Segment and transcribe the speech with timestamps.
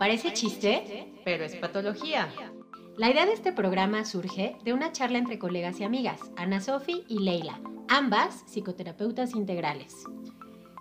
[0.00, 2.32] Parece chiste, pero es patología.
[2.96, 7.04] La idea de este programa surge de una charla entre colegas y amigas, Ana Sofi
[7.06, 9.94] y Leila, ambas psicoterapeutas integrales.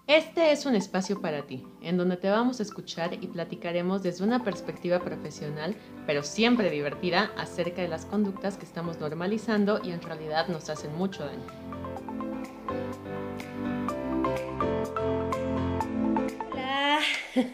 [0.07, 4.23] Este es un espacio para ti, en donde te vamos a escuchar y platicaremos desde
[4.23, 5.75] una perspectiva profesional,
[6.07, 10.95] pero siempre divertida, acerca de las conductas que estamos normalizando y en realidad nos hacen
[10.95, 11.58] mucho daño.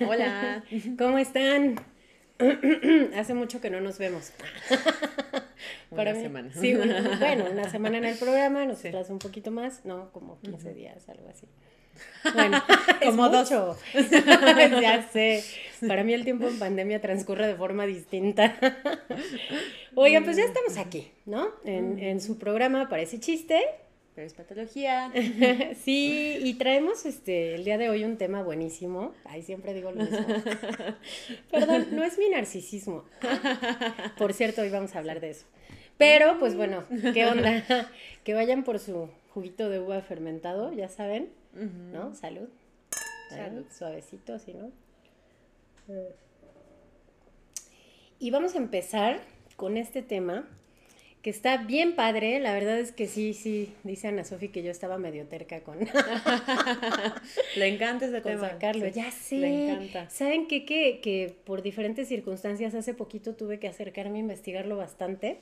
[0.07, 0.63] Hola.
[0.97, 1.75] ¿Cómo están?
[3.15, 4.31] Hace mucho que no nos vemos.
[5.91, 6.51] una semana.
[6.53, 6.75] Sí,
[7.19, 8.89] bueno, una semana en el programa, nos sí.
[9.09, 11.47] un poquito más, no, como 15 días, algo así.
[12.33, 12.61] Bueno,
[13.05, 13.49] como dos.
[13.49, 15.43] ya sé.
[15.87, 18.57] Para mí el tiempo en pandemia transcurre de forma distinta.
[19.95, 21.47] Oigan, pues ya estamos aquí, ¿no?
[21.63, 23.61] En, en su programa Parece Chiste.
[24.15, 25.11] Pero es patología.
[25.83, 29.13] sí, y traemos este el día de hoy un tema buenísimo.
[29.25, 30.25] Ay, siempre digo lo mismo.
[31.51, 33.03] Perdón, no es mi narcisismo.
[34.17, 35.45] Por cierto, hoy vamos a hablar de eso.
[35.97, 37.63] Pero, pues bueno, ¿qué onda?
[38.23, 41.29] Que vayan por su juguito de uva fermentado, ya saben.
[41.53, 42.15] ¿No?
[42.15, 42.47] Salud.
[43.29, 43.65] Salud.
[43.69, 44.71] Suavecito, así, ¿no?
[48.17, 49.19] Y vamos a empezar
[49.57, 50.47] con este tema
[51.25, 52.39] que está bien padre.
[52.39, 55.79] La verdad es que sí, sí, dice Ana Sofi que yo estaba medio terca con.
[57.55, 58.49] Le encanta ese con tema.
[58.49, 59.37] sacarlo, ya sé.
[59.37, 60.07] Le encanta.
[60.11, 60.65] ¿Saben qué?
[60.65, 65.39] Que, que por diferentes circunstancias hace poquito tuve que acercarme a investigarlo bastante.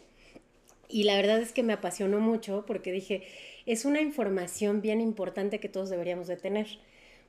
[0.88, 3.23] Y la verdad es que me apasionó mucho porque dije,
[3.66, 6.68] es una información bien importante que todos deberíamos de tener.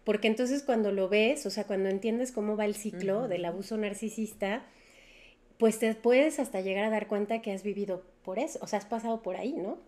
[0.05, 3.77] Porque entonces cuando lo ves, o sea, cuando entiendes cómo va el ciclo del abuso
[3.77, 4.65] narcisista,
[5.59, 8.79] pues te puedes hasta llegar a dar cuenta que has vivido por eso, o sea,
[8.79, 9.79] has pasado por ahí, ¿no?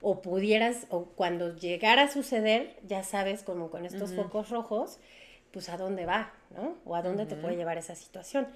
[0.00, 4.98] O pudieras, o cuando llegara a suceder, ya sabes, como con estos focos rojos,
[5.52, 6.76] pues a dónde va, ¿no?
[6.84, 8.48] O a dónde te puede llevar esa situación.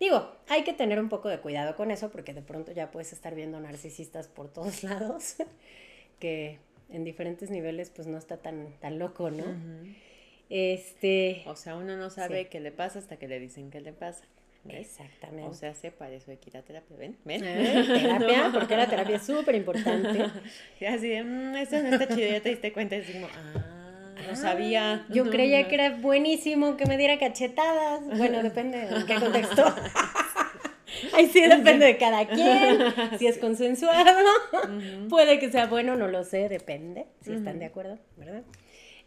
[0.00, 3.12] Digo, hay que tener un poco de cuidado con eso porque de pronto ya puedes
[3.12, 5.36] estar viendo narcisistas por todos lados,
[6.18, 6.58] que
[6.90, 9.44] en diferentes niveles pues no está tan, tan loco, ¿no?
[10.50, 11.42] Este...
[11.46, 14.24] O sea, uno no sabe qué le pasa hasta que le dicen qué le pasa.
[14.74, 15.48] Exactamente.
[15.48, 17.16] O sea, se para eso a terapia, ¿ven?
[17.24, 17.42] ¿Ven?
[17.44, 17.84] ¿Eh?
[17.86, 20.26] Terapia, porque la terapia es súper importante.
[20.80, 24.14] Y así de, mmm, esto no está chido, ya te diste cuenta, y como, ah,
[24.28, 25.06] no sabía.
[25.10, 25.68] Yo no, creía no.
[25.68, 28.06] que era buenísimo que me diera cachetadas.
[28.16, 29.64] Bueno, depende de qué contexto.
[31.12, 32.78] Ahí sí depende de cada quien,
[33.18, 34.30] si es consensuado.
[35.08, 38.42] Puede que sea bueno, no lo sé, depende, si están de acuerdo, ¿verdad?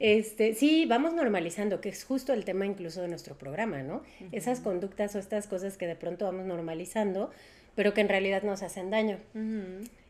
[0.01, 4.01] Este, sí, vamos normalizando, que es justo el tema incluso de nuestro programa, ¿no?
[4.31, 7.29] Esas conductas o estas cosas que de pronto vamos normalizando,
[7.75, 9.19] pero que en realidad nos hacen daño.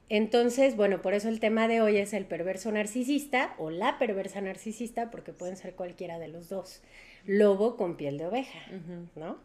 [0.08, 4.40] Entonces, bueno, por eso el tema de hoy es el perverso narcisista o la perversa
[4.40, 6.82] narcisista, porque pueden ser cualquiera de los dos.
[7.26, 8.60] Lobo con piel de oveja,
[9.18, 9.40] ¿no?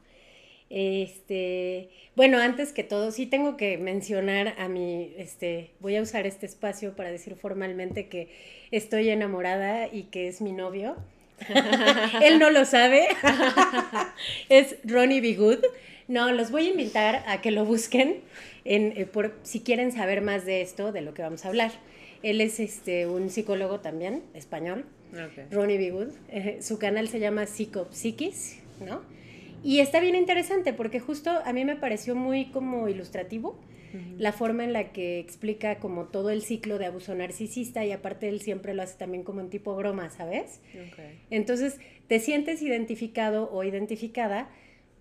[0.68, 6.26] Este, bueno, antes que todo, sí tengo que mencionar a mi, este, voy a usar
[6.26, 8.28] este espacio para decir formalmente que
[8.70, 10.96] estoy enamorada y que es mi novio.
[12.22, 13.06] Él no lo sabe.
[14.48, 15.34] es Ronnie B.
[15.34, 15.64] Good.
[16.08, 18.20] No, los voy a invitar a que lo busquen
[18.64, 21.72] en, eh, por, si quieren saber más de esto, de lo que vamos a hablar.
[22.22, 25.46] Él es este, un psicólogo también, español, Okay.
[25.50, 25.90] Ronnie B.
[25.90, 26.08] Good.
[26.28, 29.02] Eh, su canal se llama Psicopsiquis, ¿no?
[29.66, 33.58] Y está bien interesante porque justo a mí me pareció muy como ilustrativo
[34.16, 38.28] la forma en la que explica como todo el ciclo de abuso narcisista y aparte
[38.28, 40.60] él siempre lo hace también como en tipo broma, ¿sabes?
[40.70, 41.18] Okay.
[41.30, 44.50] Entonces te sientes identificado o identificada,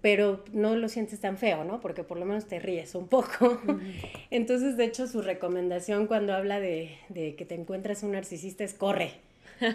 [0.01, 1.79] pero no lo sientes tan feo, ¿no?
[1.79, 3.61] Porque por lo menos te ríes un poco.
[4.31, 8.73] Entonces, de hecho, su recomendación cuando habla de, de que te encuentras un narcisista es
[8.73, 9.11] corre,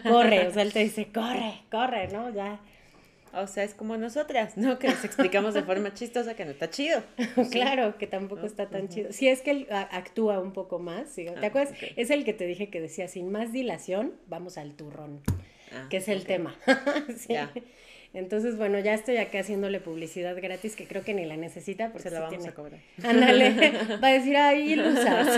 [0.02, 2.34] corre, o sea, él te dice, corre, corre, ¿no?
[2.34, 2.58] Ya.
[3.32, 4.78] O sea, es como nosotras, ¿no?
[4.78, 7.02] Que nos explicamos de forma chistosa que no está chido.
[7.50, 9.12] claro, que tampoco está tan chido.
[9.12, 11.24] Si es que él a- actúa un poco más, ¿sí?
[11.26, 11.72] ¿te Ah, acuerdas?
[11.76, 11.92] ok.
[11.96, 15.20] Es el que te dije que decía, sin más dilación, vamos al turrón,
[15.72, 16.26] Ah, que es el ok.
[16.26, 16.54] tema.
[17.16, 17.34] Sí.
[17.34, 17.52] Ya.
[18.12, 22.08] Entonces, bueno, ya estoy acá haciéndole publicidad gratis, que creo que ni la necesita, porque
[22.08, 22.80] Se la sí vamos tiene- a cobrar.
[23.04, 23.72] Ándale,
[24.02, 25.28] va a decir, ay, ilusas.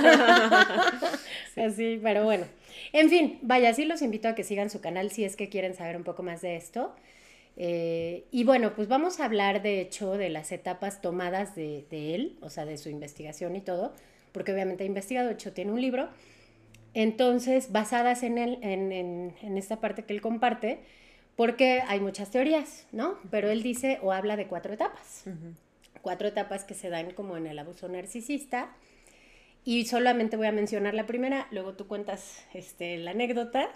[1.57, 2.47] Así, pero bueno.
[2.95, 5.75] En fin, vaya, sí los invito a que sigan su canal si es que quieren
[5.75, 6.95] saber un poco más de esto.
[7.57, 12.15] Eh, y bueno, pues vamos a hablar de hecho de las etapas tomadas de, de
[12.15, 13.93] él, o sea, de su investigación y todo,
[14.33, 16.09] porque obviamente ha investigado, de hecho tiene un libro.
[16.95, 20.81] Entonces, basadas en, él, en, en, en esta parte que él comparte,
[21.37, 23.19] porque hay muchas teorías, ¿no?
[23.31, 25.25] Pero él dice o habla de cuatro etapas
[26.03, 28.75] cuatro etapas que se dan como en el abuso narcisista.
[29.65, 33.71] Y solamente voy a mencionar la primera, luego tú cuentas este, la anécdota.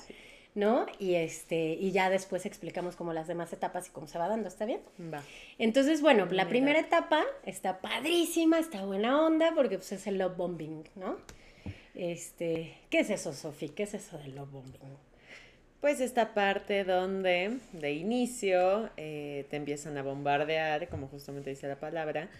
[0.56, 0.86] ¿No?
[0.98, 4.48] Y este, y ya después explicamos como las demás etapas y cómo se va dando,
[4.48, 4.80] ¿está bien?
[5.12, 5.22] Va.
[5.58, 10.34] Entonces, bueno, la primera etapa está padrísima, está buena onda, porque pues es el love
[10.34, 11.18] bombing, ¿no?
[11.94, 13.68] Este, ¿qué es eso, Sofi?
[13.68, 14.80] ¿Qué es eso del love bombing?
[15.82, 21.78] Pues esta parte donde de inicio eh, te empiezan a bombardear, como justamente dice la
[21.78, 22.30] palabra,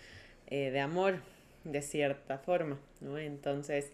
[0.47, 1.21] eh, de amor,
[1.65, 3.19] de cierta forma, ¿no?
[3.19, 3.93] Entonces,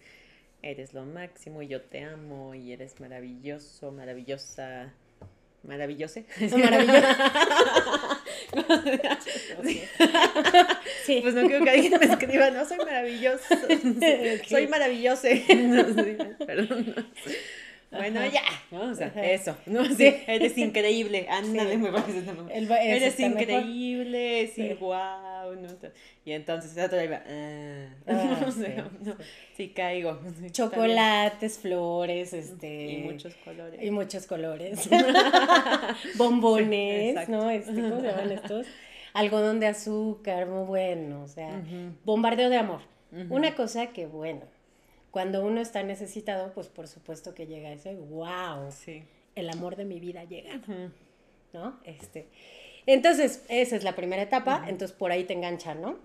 [0.63, 4.93] eres lo máximo y yo te amo y eres maravilloso, maravillosa,
[5.65, 6.25] maravillose.
[6.51, 7.09] Maravilloso.
[11.05, 11.21] sí.
[11.23, 13.45] Pues no quiero que alguien me escriba, no soy maravilloso,
[14.49, 15.29] soy maravilloso.
[16.47, 16.95] perdón.
[17.93, 18.91] Bueno, ya, ¿no?
[18.91, 19.85] O sea, eso, ¿no?
[19.85, 22.25] Sí, eres increíble, ándale, me parece
[22.81, 25.69] Eres increíble, sí, wow, ¿no?
[26.25, 28.65] Y entonces la otra iba, ah, ah no, sí,
[29.03, 29.15] no,
[29.57, 30.19] sí, caigo.
[30.53, 32.93] Chocolates, flores, este...
[32.93, 33.83] Y muchos colores.
[33.83, 34.89] Y muchos colores.
[36.17, 37.51] Bombones, ¿no?
[37.51, 38.67] Este, ¿Cómo se llaman estos?
[39.13, 41.63] Algodón de azúcar, muy bueno, o sea,
[42.05, 42.81] bombardeo de amor.
[43.29, 44.41] Una cosa que, bueno,
[45.13, 49.05] cuando uno está necesitado, pues por supuesto que llega ese, wow, sí.
[49.35, 50.59] el amor de mi vida llega,
[51.53, 51.79] ¿no?
[51.85, 52.27] Este,
[52.87, 55.99] entonces, esa es la primera etapa, entonces por ahí te enganchan, ¿no?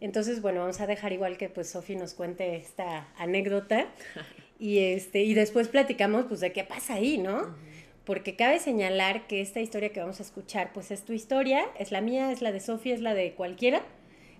[0.00, 3.86] Entonces, bueno, vamos a dejar igual que pues Sofi nos cuente esta anécdota
[4.58, 7.56] y, este, y después platicamos pues de qué pasa ahí, ¿no?
[8.04, 11.90] Porque cabe señalar que esta historia que vamos a escuchar pues es tu historia, es
[11.90, 13.82] la mía, es la de Sofi, es la de cualquiera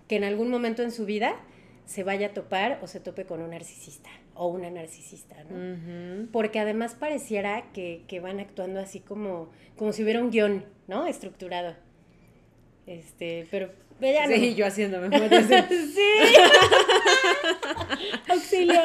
[0.07, 1.35] que en algún momento en su vida
[1.85, 6.27] se vaya a topar o se tope con un narcisista o una narcisista, ¿no?
[6.31, 11.05] Porque además pareciera que, van actuando así como, como si hubiera un guion, ¿no?
[11.05, 11.75] Estructurado.
[12.85, 13.69] Este, pero
[14.01, 15.29] ella sí, yo haciendo mejor.
[15.69, 16.01] sí.
[18.29, 18.81] Auxilio.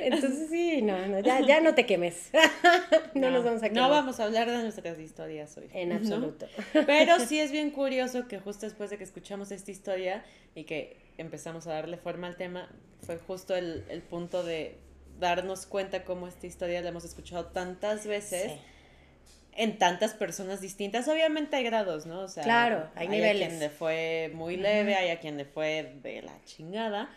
[0.00, 2.30] Entonces sí, no, no, ya, ya no te quemes.
[3.14, 3.82] no, nos vamos a quemar.
[3.84, 5.68] No vamos a hablar de nuestras historias hoy.
[5.72, 6.46] En absoluto.
[6.72, 10.24] Pero sí es bien curioso que justo después de que escuchamos esta historia
[10.54, 12.68] y que empezamos a darle forma al tema,
[13.04, 14.76] fue justo el, el punto de
[15.18, 18.52] darnos cuenta cómo esta historia la hemos escuchado tantas veces.
[19.52, 22.20] En tantas personas distintas, obviamente hay grados, ¿no?
[22.20, 23.42] O sea, claro, hay, niveles.
[23.42, 27.10] Hay a quien le fue muy leve, hay a quien le fue de la chingada,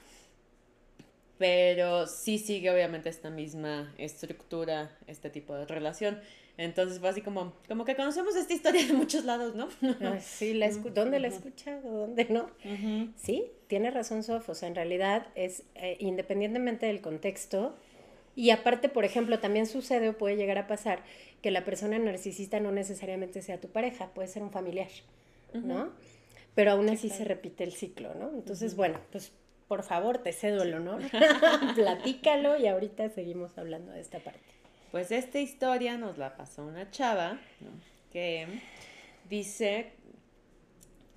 [1.41, 6.19] pero sí sigue obviamente esta misma estructura, este tipo de relación.
[6.55, 9.67] Entonces fue así como, como que conocemos esta historia de muchos lados, ¿no?
[10.21, 11.81] sí, la ¿dónde la he escuchado?
[11.81, 12.47] ¿Dónde no?
[13.15, 17.75] Sí, tiene razón Sof, o sea, en realidad es eh, independientemente del contexto,
[18.35, 21.03] y aparte, por ejemplo, también sucede o puede llegar a pasar
[21.41, 24.89] que la persona narcisista no necesariamente sea tu pareja, puede ser un familiar,
[25.55, 25.91] ¿no?
[26.53, 28.29] Pero aún así se repite el ciclo, ¿no?
[28.29, 29.31] Entonces, bueno, pues
[29.71, 31.01] por favor, te cedo el honor,
[31.75, 34.43] platícalo y ahorita seguimos hablando de esta parte.
[34.91, 37.39] Pues esta historia nos la pasó una chava,
[38.11, 38.47] Que
[39.29, 39.93] dice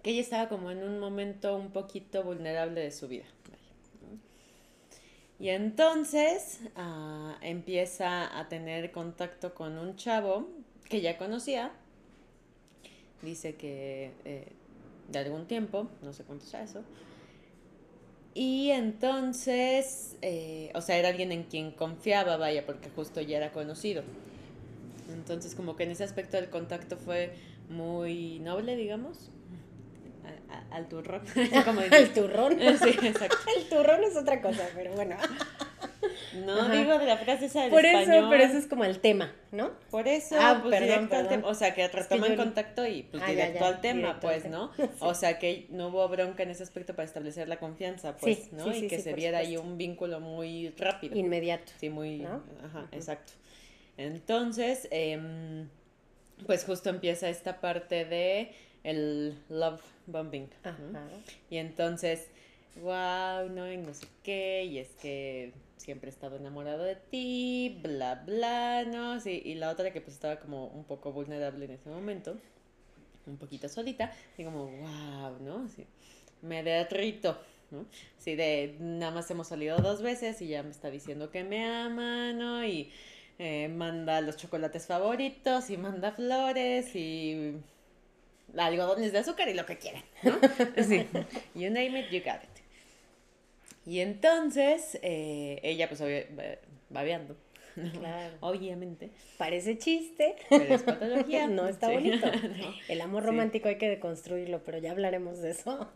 [0.04, 3.24] que ella estaba como en un momento un poquito vulnerable de su vida.
[5.40, 10.48] Y entonces ah, empieza a tener contacto con un chavo
[10.88, 11.72] que ya conocía.
[13.20, 14.52] Dice que eh,
[15.08, 16.84] de algún tiempo, no sé cuánto sea eso,
[18.34, 23.52] y entonces, eh, o sea, era alguien en quien confiaba, vaya, porque justo ya era
[23.52, 24.02] conocido.
[25.12, 27.34] Entonces, como que en ese aspecto el contacto fue
[27.68, 29.30] muy noble, digamos.
[30.70, 31.22] al turrón.
[31.92, 32.58] al turrón.
[32.82, 33.36] Sí, exacto.
[33.56, 35.16] El turrón es otra cosa, pero bueno.
[36.34, 39.34] No digo de la frase esa del Por eso, pero eso es como el tema,
[39.52, 39.72] ¿no?
[39.90, 41.42] Por eso, ah, pues perdón, perdón.
[41.44, 44.70] o sea, que retoman el contacto y pues ah, directo al tema, pues, ¿no?
[45.00, 48.74] O sea, que no hubo bronca en ese aspecto para establecer la confianza, pues, ¿no?
[48.74, 51.16] y que se viera ahí un vínculo muy rápido.
[51.16, 51.72] Inmediato.
[51.78, 53.32] Sí, muy, ajá, exacto.
[53.96, 55.68] Entonces, em,
[56.46, 60.48] pues justo empieza esta parte de el love bombing.
[60.62, 61.08] Ajá.
[61.50, 62.28] Y entonces,
[62.82, 65.52] wow, no, y no sé qué, y es que
[65.84, 69.20] siempre he estado enamorado de ti, bla, bla, ¿no?
[69.20, 72.38] Sí, y la otra que pues estaba como un poco vulnerable en ese momento,
[73.26, 75.68] un poquito solita, y como, wow, ¿no?
[75.68, 75.86] Sí,
[76.40, 77.38] me derrito,
[77.70, 77.84] ¿no?
[78.16, 81.66] Sí, de nada más hemos salido dos veces y ya me está diciendo que me
[81.66, 82.64] ama, ¿no?
[82.64, 82.90] Y
[83.38, 87.56] eh, manda los chocolates favoritos y manda flores y
[88.56, 90.38] algodones de azúcar y lo que quieran, ¿no?
[90.82, 91.06] Sí,
[91.54, 92.53] you name it, you got it.
[93.86, 96.02] Y entonces eh, ella pues
[96.90, 97.36] babeando.
[97.74, 98.34] Claro.
[98.40, 99.10] Obviamente.
[99.36, 100.36] Parece chiste.
[100.48, 101.46] Pero es patología.
[101.48, 102.26] no está bonito.
[102.88, 105.88] El amor romántico hay que deconstruirlo, pero ya hablaremos de eso.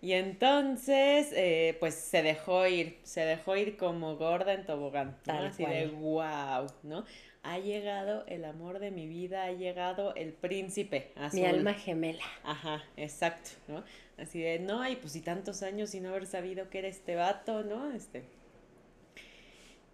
[0.00, 5.64] Y entonces, eh, pues se dejó ir, se dejó ir como gorda en tobogán, así
[5.64, 7.04] de wow, ¿no?
[7.44, 11.40] Ha llegado el amor de mi vida, ha llegado el príncipe azul.
[11.40, 12.24] Mi alma gemela.
[12.42, 13.84] Ajá, exacto, ¿no?
[14.22, 17.64] Así de, no, y pues y tantos años sin haber sabido que era este vato,
[17.64, 17.90] ¿no?
[17.90, 18.22] Este.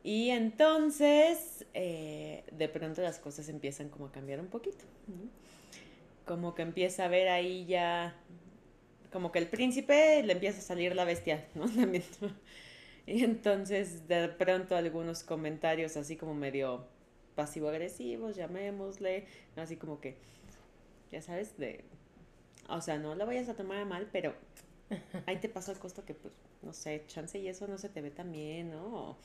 [0.05, 4.85] Y entonces, eh, de pronto las cosas empiezan como a cambiar un poquito.
[6.27, 8.15] Como que empieza a ver ahí ya
[9.11, 11.65] como que el príncipe le empieza a salir la bestia, ¿no?
[13.07, 16.87] Y entonces de pronto algunos comentarios así como medio
[17.37, 19.25] pasivo-agresivos, llamémosle,
[19.57, 20.17] así como que,
[21.11, 21.85] ya sabes, de,
[22.69, 24.35] o sea, no la vayas a tomar a mal, pero
[25.27, 28.01] ahí te pasó el costo que, pues, no sé, chance y eso no se te
[28.01, 28.85] ve tan bien, ¿no?
[28.85, 29.17] O,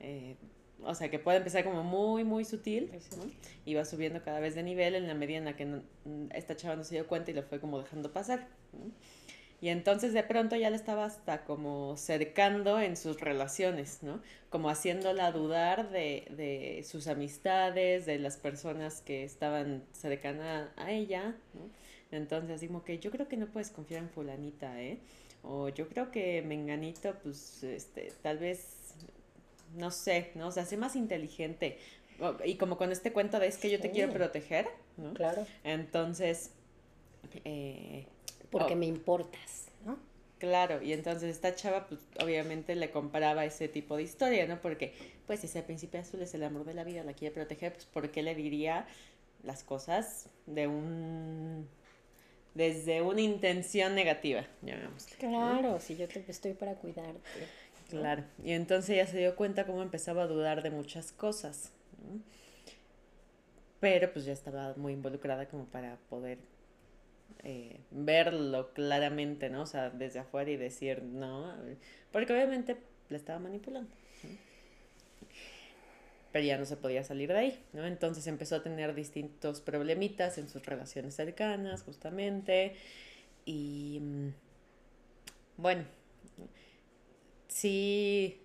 [0.00, 0.36] eh,
[0.84, 3.24] o sea, que puede empezar como muy, muy sutil, ¿no?
[3.64, 5.80] Y va subiendo cada vez de nivel en la medida en la que
[6.34, 8.92] esta chava no se dio cuenta y lo fue como dejando pasar, ¿no?
[9.60, 14.20] Y entonces de pronto ya le estaba hasta como cercando en sus relaciones, ¿no?
[14.50, 21.36] Como haciéndola dudar de, de sus amistades, de las personas que estaban cercanas a ella,
[21.54, 21.70] ¿no?
[22.12, 24.98] Entonces, como que yo creo que no puedes confiar en fulanita, ¿eh?
[25.42, 28.94] O yo creo que menganito, pues, este, tal vez,
[29.74, 30.48] no sé, ¿no?
[30.48, 31.78] O sea, sé más inteligente.
[32.44, 35.14] Y como con este cuento de es que yo te quiero proteger, ¿no?
[35.14, 35.44] Claro.
[35.64, 36.52] Entonces,
[37.44, 38.06] eh,
[38.50, 38.76] porque oh.
[38.76, 39.98] me importas, ¿no?
[40.38, 44.60] Claro, y entonces esta chava, pues obviamente le comparaba ese tipo de historia, ¿no?
[44.60, 44.92] Porque,
[45.26, 48.10] pues, ese príncipe azul es el amor de la vida, la quiere proteger, pues, ¿por
[48.10, 48.86] qué le diría
[49.42, 51.68] las cosas de un.
[52.54, 55.16] Desde una intención negativa, llamémosle?
[55.16, 57.20] Claro, si yo te estoy para cuidarte.
[57.88, 62.20] Claro, y entonces ella se dio cuenta cómo empezaba a dudar de muchas cosas, ¿no?
[63.80, 66.38] Pero pues ya estaba muy involucrada como para poder
[67.42, 69.62] eh, verlo claramente, ¿no?
[69.62, 71.52] O sea, desde afuera y decir, no,
[72.12, 72.76] porque obviamente
[73.08, 73.90] la estaba manipulando.
[76.32, 77.86] Pero ya no se podía salir de ahí, ¿no?
[77.86, 82.74] Entonces empezó a tener distintos problemitas en sus relaciones cercanas, justamente.
[83.44, 84.28] Y mm,
[85.58, 85.84] bueno,
[87.48, 88.40] sí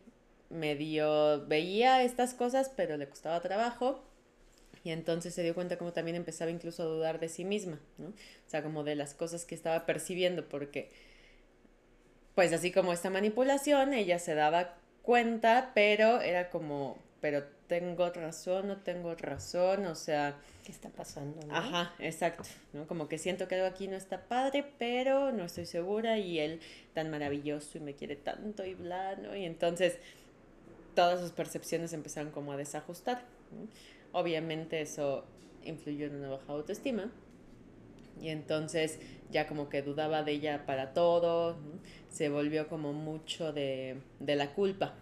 [0.49, 4.03] medio veía estas cosas, pero le costaba trabajo.
[4.83, 8.09] Y entonces se dio cuenta como también empezaba incluso a dudar de sí misma, ¿no?
[8.09, 10.91] O sea, como de las cosas que estaba percibiendo, porque,
[12.35, 18.67] pues así como esta manipulación, ella se daba cuenta, pero era como, pero tengo razón,
[18.67, 20.37] no tengo razón, o sea...
[20.65, 21.39] ¿Qué está pasando?
[21.49, 22.43] Ajá, exacto,
[22.73, 22.87] ¿no?
[22.87, 26.59] Como que siento que algo aquí no está padre, pero no estoy segura y él
[26.93, 29.35] tan maravilloso y me quiere tanto y bla, ¿no?
[29.35, 29.99] Y entonces
[30.95, 33.23] todas sus percepciones empezaron como a desajustar.
[33.51, 33.67] ¿no?
[34.19, 35.25] Obviamente eso
[35.63, 37.11] influyó en una baja autoestima.
[38.19, 41.55] Y entonces ya como que dudaba de ella para todo,
[42.09, 44.95] se volvió como mucho de, la culpa.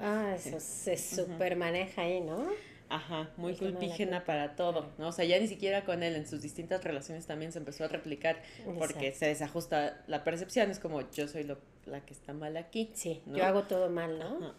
[0.00, 2.46] Ah, eso se super maneja ahí, ¿no?
[2.90, 5.08] Ajá, muy culpígena para todo, ¿no?
[5.08, 7.88] O sea, ya ni siquiera con él, en sus distintas relaciones también se empezó a
[7.88, 8.42] replicar
[8.78, 12.90] porque se desajusta la percepción, es como yo soy lo, la que está mal aquí.
[12.94, 14.54] Sí, yo hago todo mal, ¿no?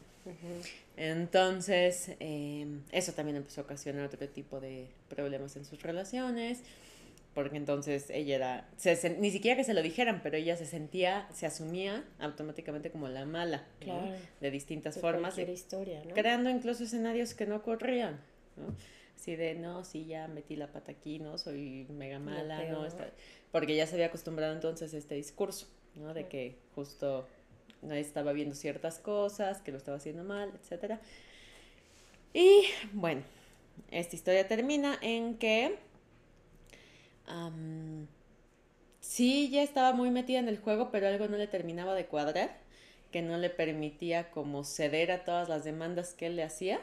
[0.96, 6.62] Entonces, em, eso también empezó a ocasionar otro tipo de problemas en sus relaciones,
[7.34, 8.70] porque entonces ella era,
[9.20, 13.26] ni siquiera que se lo dijeran, pero ella se sentía, se asumía automáticamente como la
[13.26, 13.66] mala,
[14.42, 18.20] de distintas formas, historia, creando incluso escenarios que no ocurrían,
[18.58, 18.76] ¿no?
[19.16, 21.38] Así de, no, sí, ya metí la pata aquí, ¿no?
[21.38, 22.88] Soy mega mala, ¿no?
[23.52, 26.14] porque ya se había acostumbrado entonces a este discurso, ¿no?
[26.14, 27.28] De que justo
[27.82, 31.00] no estaba viendo ciertas cosas, que lo estaba haciendo mal, etc.
[32.34, 33.24] Y bueno,
[33.92, 35.78] esta historia termina en que
[39.00, 42.58] sí ya estaba muy metida en el juego, pero algo no le terminaba de cuadrar,
[43.12, 46.80] que no le permitía como ceder a todas las demandas que él le hacía.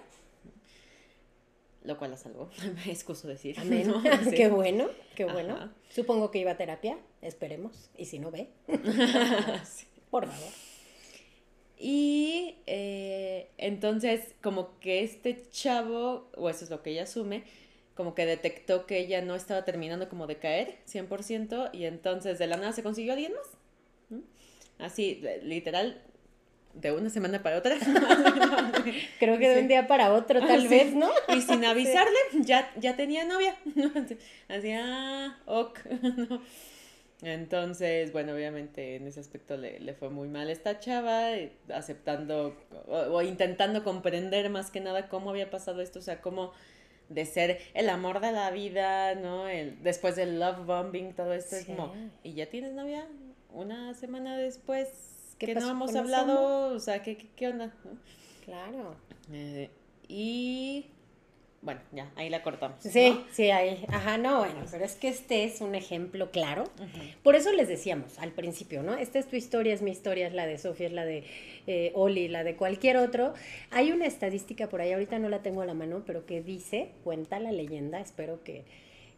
[1.85, 2.50] Lo cual la salvó,
[2.85, 3.57] me excuso decir.
[3.61, 3.93] Amén.
[4.35, 5.71] Qué bueno, qué bueno.
[5.88, 7.91] Supongo que iba a terapia, esperemos.
[7.97, 8.49] Y si no ve,
[10.11, 10.53] por favor.
[11.79, 17.45] Y eh, entonces como que este chavo, o eso es lo que ella asume,
[17.97, 22.47] como que detectó que ella no estaba terminando como de caer 100% y entonces de
[22.47, 24.21] la nada se consiguió a alguien más.
[24.79, 26.03] Así, literal,
[26.75, 27.76] de una semana para otra.
[29.19, 31.11] Creo que de un día para otro, tal vez, ¿no?
[31.35, 33.57] Y sin avisarle, ya, ya tenía novia.
[34.49, 35.81] Así, ah, ok.
[37.23, 42.55] Entonces, bueno, obviamente en ese aspecto le, le fue muy mal esta chava, eh, aceptando
[42.88, 46.53] o, intentando comprender más que nada cómo había pasado esto, o sea, cómo
[47.08, 49.48] de ser el amor de la vida, ¿no?
[49.48, 53.06] El, después del love bombing, todo esto es como, ¿y ya tienes novia?
[53.56, 54.88] una semana después
[55.38, 57.75] ¿Qué que no hemos hablado, o sea, ¿qué, qué, qué onda?
[57.84, 57.98] ¿no?
[58.44, 58.94] Claro.
[59.32, 59.70] Eh,
[60.08, 60.86] y
[61.66, 62.78] bueno, ya, ahí la cortamos.
[62.78, 63.25] Sí, ¿no?
[63.32, 63.85] sí, ahí.
[63.88, 66.62] Ajá, no, bueno, pero es que este es un ejemplo claro.
[67.25, 68.94] Por eso les decíamos al principio, ¿no?
[68.94, 71.25] Esta es tu historia, es mi historia, es la de Sofía, es la de
[71.66, 73.35] eh, Oli, la de cualquier otro.
[73.73, 76.92] Hay una estadística por ahí, ahorita no la tengo a la mano, pero que dice,
[77.02, 78.64] cuenta la leyenda, espero que,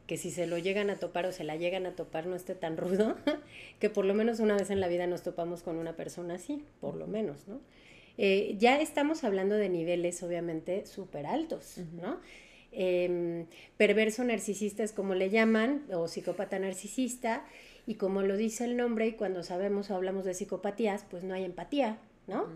[0.07, 2.55] que si se lo llegan a topar o se la llegan a topar no esté
[2.55, 3.15] tan rudo,
[3.79, 6.65] que por lo menos una vez en la vida nos topamos con una persona así,
[6.81, 7.61] por lo menos, ¿no?
[8.19, 12.19] Eh, ya estamos hablando de niveles obviamente súper altos, ¿no?
[12.73, 13.47] Eh,
[13.77, 17.45] perverso narcisista es como le llaman, o psicópata narcisista,
[17.87, 21.33] y como lo dice el nombre, y cuando sabemos o hablamos de psicopatías, pues no
[21.33, 22.47] hay empatía, ¿no?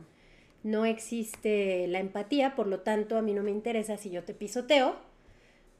[0.64, 4.34] No existe la empatía, por lo tanto a mí no me interesa si yo te
[4.34, 4.96] pisoteo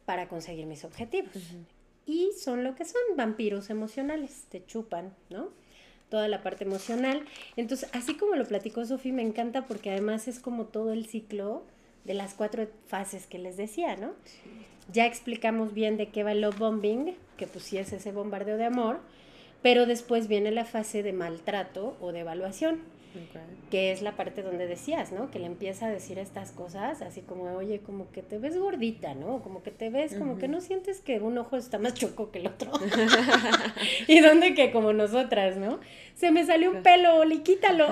[0.07, 1.33] para conseguir mis objetivos.
[2.07, 5.51] Y son lo que son, vampiros emocionales, te chupan, ¿no?
[6.13, 7.25] Toda la parte emocional.
[7.57, 11.63] Entonces, así como lo platicó Sofía, me encanta porque además es como todo el ciclo
[12.05, 14.13] de las cuatro fases que les decía, ¿no?
[14.93, 18.59] Ya explicamos bien de qué va el love bombing, que pues sí es ese bombardeo
[18.59, 19.01] de amor,
[19.63, 22.81] pero después viene la fase de maltrato o de evaluación
[23.71, 25.31] Que es la parte donde decías, ¿no?
[25.31, 29.15] Que le empieza a decir estas cosas, así como, oye, como que te ves gordita,
[29.15, 29.43] ¿no?
[29.43, 32.41] Como que te ves, como que no sientes que un ojo está más choco que
[32.41, 32.71] el otro.
[34.09, 35.81] y donde que como nosotras, ¿no?
[36.15, 37.89] Se me salió un pelo, Oli, quítalo.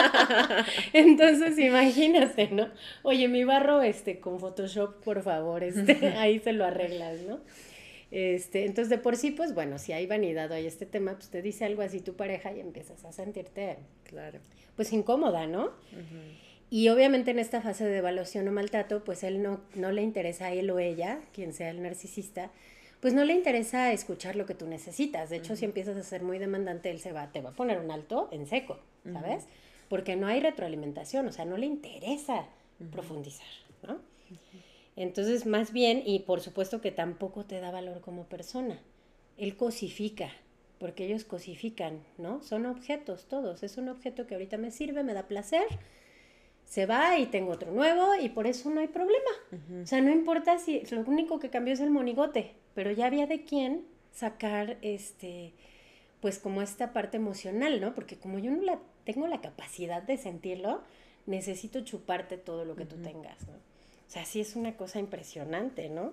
[0.92, 2.68] Entonces, imagínate, ¿no?
[3.02, 7.40] Oye, mi barro, este, con Photoshop, por favor, este, ahí se lo arreglas, ¿no?
[8.16, 11.30] Este, entonces, de por sí, pues bueno, si hay vanidad o hay este tema, pues
[11.30, 14.38] te dice algo así tu pareja y empiezas a sentirte Claro.
[14.76, 15.72] pues incómoda, ¿no?
[16.70, 20.46] Y obviamente en esta fase de evaluación o maltrato, pues él no, no le interesa
[20.46, 22.52] a él o ella, quien sea el narcisista,
[23.00, 25.28] pues no le interesa escuchar lo que tú necesitas.
[25.28, 27.80] De hecho, si empiezas a ser muy demandante, él se va, te va a poner
[27.80, 28.78] un alto en seco,
[29.12, 29.44] ¿sabes?
[29.88, 32.46] Porque no hay retroalimentación, o sea, no le interesa
[32.92, 33.46] profundizar,
[33.86, 33.98] ¿no?
[34.96, 38.80] Entonces, más bien, y por supuesto que tampoco te da valor como persona.
[39.36, 40.30] Él cosifica,
[40.78, 42.42] porque ellos cosifican, ¿no?
[42.42, 43.62] Son objetos todos.
[43.62, 45.66] Es un objeto que ahorita me sirve, me da placer,
[46.64, 49.30] se va y tengo otro nuevo y por eso no hay problema.
[49.82, 53.26] O sea, no importa si lo único que cambió es el monigote, pero ya había
[53.26, 55.52] de quién sacar este
[56.20, 57.94] pues como esta parte emocional, ¿no?
[57.94, 60.80] Porque como yo no la tengo la capacidad de sentirlo,
[61.26, 63.73] necesito chuparte todo lo que tú tengas, ¿no?
[64.06, 66.12] O sea, sí es una cosa impresionante, ¿no?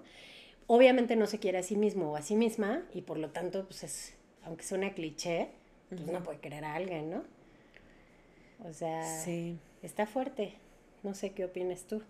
[0.68, 3.66] Obviamente no se quiere a sí mismo o a sí misma y por lo tanto,
[3.66, 5.50] pues es, aunque suena cliché,
[5.90, 7.24] pues no puede querer a alguien, ¿no?
[8.64, 9.58] O sea, Sí.
[9.84, 10.54] está fuerte.
[11.04, 12.02] No sé qué opinas tú.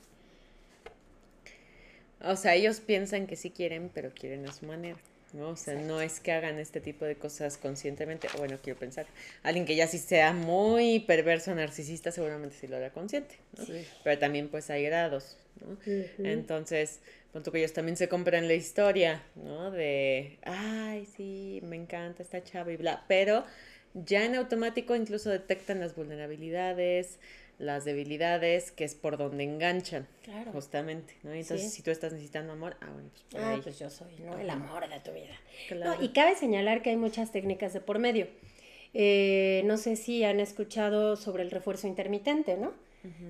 [2.23, 4.99] O sea, ellos piensan que sí quieren, pero quieren a su manera.
[5.33, 5.49] ¿No?
[5.49, 8.27] O sea, no es que hagan este tipo de cosas conscientemente.
[8.33, 9.05] o Bueno, quiero pensar.
[9.43, 13.35] Alguien que ya sí sea muy perverso, narcisista, seguramente sí lo hará consciente.
[13.57, 13.65] ¿no?
[13.65, 13.85] Sí.
[14.03, 15.37] Pero también pues hay grados.
[15.61, 15.77] ¿no?
[16.19, 16.99] Entonces,
[17.31, 19.71] punto que ellos también se compran la historia, ¿no?
[19.71, 23.05] De, ay, sí, me encanta esta chava y bla.
[23.07, 23.45] Pero
[23.93, 27.19] ya en automático incluso detectan las vulnerabilidades,
[27.61, 30.07] las debilidades, que es por donde enganchan.
[30.23, 30.51] Claro.
[30.51, 31.31] Justamente, ¿no?
[31.31, 31.77] Entonces, Sí.
[31.77, 33.61] si tú estás necesitando amor, ah, bueno, pues por Ah, ahí.
[33.61, 34.37] pues yo soy, ¿no?
[34.37, 35.35] El amor de tu vida.
[35.67, 35.95] Claro.
[35.97, 38.27] No, y cabe señalar que hay muchas técnicas de por medio.
[38.93, 42.73] Eh, no sé si han escuchado sobre el refuerzo intermitente, ¿no?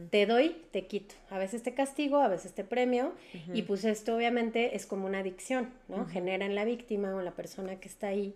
[0.10, 1.15] Te doy, te quito.
[1.30, 3.13] A veces te castigo, a veces te premio.
[3.54, 6.06] Y pues esto obviamente es como una adicción, ¿no?
[6.08, 8.34] Genera en la víctima o en la persona que está ahí,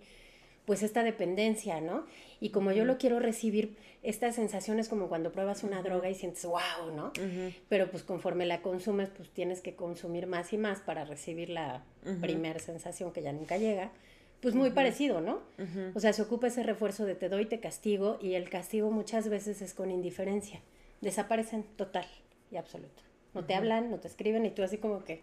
[0.66, 2.06] pues esta dependencia, ¿no?
[2.40, 6.16] Y como yo lo quiero recibir, esta sensación es como cuando pruebas una droga y
[6.16, 7.12] sientes, wow, ¿no?
[7.70, 11.84] Pero pues conforme la consumes, pues tienes que consumir más y más para recibir la
[12.22, 13.92] primera sensación que ya nunca llega.
[14.42, 15.40] Pues muy parecido, ¿no?
[15.96, 19.28] O sea, se ocupa ese refuerzo de te doy, te castigo, y el castigo muchas
[19.30, 20.62] veces es con indiferencia.
[21.02, 22.06] Desaparecen total
[22.52, 23.02] y absoluto.
[23.34, 25.22] No te hablan, no te escriben, y tú así como que...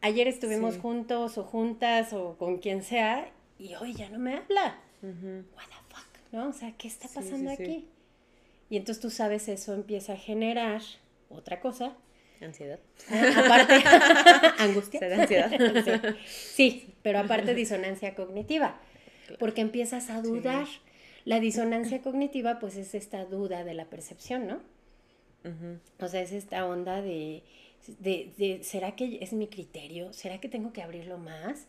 [0.00, 0.80] Ayer estuvimos Sí.
[0.80, 4.78] juntos o juntas o con quien sea, y hoy ya no me habla.
[5.02, 6.48] What the fuck, ¿no?
[6.48, 7.62] O sea, ¿qué está pasando sí, sí.
[7.62, 7.88] aquí?
[8.70, 10.82] Y entonces tú sabes, eso empieza a generar
[11.28, 11.96] otra cosa.
[12.40, 12.78] Ansiedad.
[13.10, 13.82] Ah, Aparte,
[14.62, 15.00] angustia.
[15.00, 15.50] ¿Será ansiedad?
[16.26, 18.80] Sí, sí, pero aparte disonancia cognitiva,
[19.38, 20.66] porque empiezas a dudar.
[21.24, 24.60] La disonancia cognitiva, pues es esta duda de la percepción, ¿no?
[26.00, 27.42] O sea, es esta onda de,
[27.98, 30.12] de, de, ¿será que es mi criterio?
[30.14, 31.66] ¿Será que tengo que abrirlo más?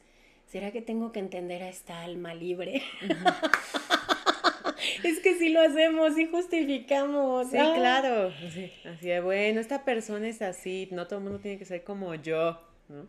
[0.49, 2.81] ¿Será que tengo que entender a esta alma libre?
[5.03, 7.49] es que si lo hacemos, sí justificamos.
[7.51, 7.73] Sí, Ah.
[7.75, 8.31] claro.
[8.53, 11.83] Sí, Así de, bueno, esta persona es así, no todo el mundo tiene que ser
[11.83, 13.07] como yo, ¿no?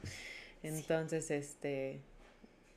[0.63, 2.01] Entonces, este,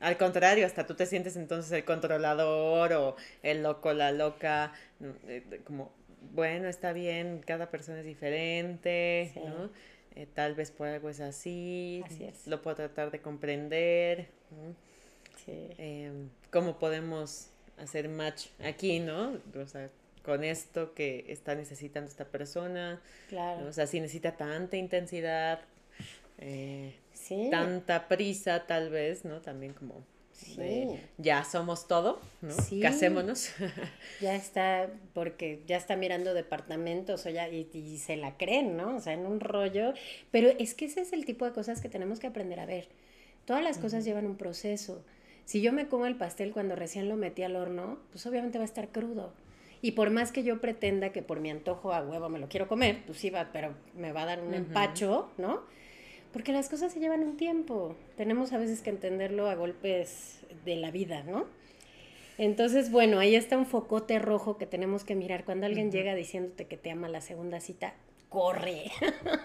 [0.00, 4.72] Al contrario, hasta tú te sientes entonces el controlador o el loco, la loca,
[5.28, 5.92] eh, como,
[6.32, 9.70] bueno, está bien, cada persona es diferente, ¿no?
[10.16, 12.46] Eh, tal vez por algo es así, Así es.
[12.46, 14.28] lo puedo tratar de comprender.
[14.50, 14.74] ¿no?
[15.44, 15.68] Sí.
[15.78, 17.48] Em, ¿Cómo podemos
[17.78, 19.38] hacer match aquí, no?
[19.60, 19.90] O sea,
[20.24, 23.00] con esto que está necesitando esta persona.
[23.28, 23.62] Claro.
[23.62, 23.68] ¿no?
[23.68, 25.60] O sea, si necesita tanta intensidad,
[26.38, 27.48] eh, Sí.
[27.50, 29.40] tanta prisa, tal vez, ¿no?
[29.40, 30.56] También como Sí.
[30.56, 32.50] de, ya somos todo, ¿no?
[32.50, 32.80] Sí.
[32.80, 33.50] Casémonos.
[34.20, 38.96] Ya está, porque ya está mirando departamentos o ya, y, y se la creen, ¿no?
[38.96, 39.94] O sea, en un rollo.
[40.30, 42.88] Pero es que ese es el tipo de cosas que tenemos que aprender a ver.
[43.44, 45.04] Todas las cosas llevan un proceso.
[45.44, 48.64] Si yo me como el pastel cuando recién lo metí al horno, pues obviamente va
[48.64, 49.32] a estar crudo.
[49.82, 52.68] Y por más que yo pretenda que por mi antojo a huevo me lo quiero
[52.68, 55.62] comer, pues sí va, pero me va a dar un empacho, ¿no?
[56.34, 57.96] Porque las cosas se llevan un tiempo.
[58.16, 61.46] Tenemos a veces que entenderlo a golpes de la vida, ¿no?
[62.38, 65.44] Entonces, bueno, ahí está un focote rojo que tenemos que mirar.
[65.44, 67.94] Cuando alguien llega diciéndote que te ama la segunda cita,
[68.28, 68.90] corre.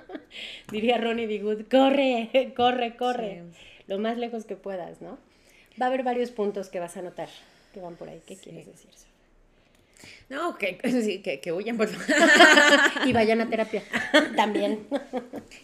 [0.71, 1.37] Diría Ronnie B.
[1.37, 3.43] Good, corre, corre, corre.
[3.85, 5.19] Lo más lejos que puedas, ¿no?
[5.79, 7.29] Va a haber varios puntos que vas a notar
[7.71, 8.21] que van por ahí.
[8.25, 8.89] ¿Qué quieres decir?
[8.91, 9.18] Sofía?
[10.29, 10.77] No, que,
[11.23, 12.05] que, que huyan, por favor.
[13.07, 13.83] Y vayan a terapia.
[14.35, 14.87] También.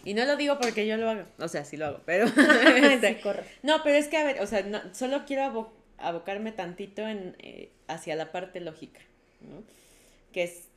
[0.03, 1.23] Y no lo digo porque yo lo hago.
[1.39, 2.25] O sea, sí lo hago, pero...
[2.91, 3.43] este, Sí, corre.
[3.63, 7.35] No, pero es que, a ver, o sea, no- solo quiero abo- abocarme tantito en,
[7.39, 8.99] eh, hacia la parte lógica,
[9.41, 9.63] ¿no?
[10.31, 10.67] Que es,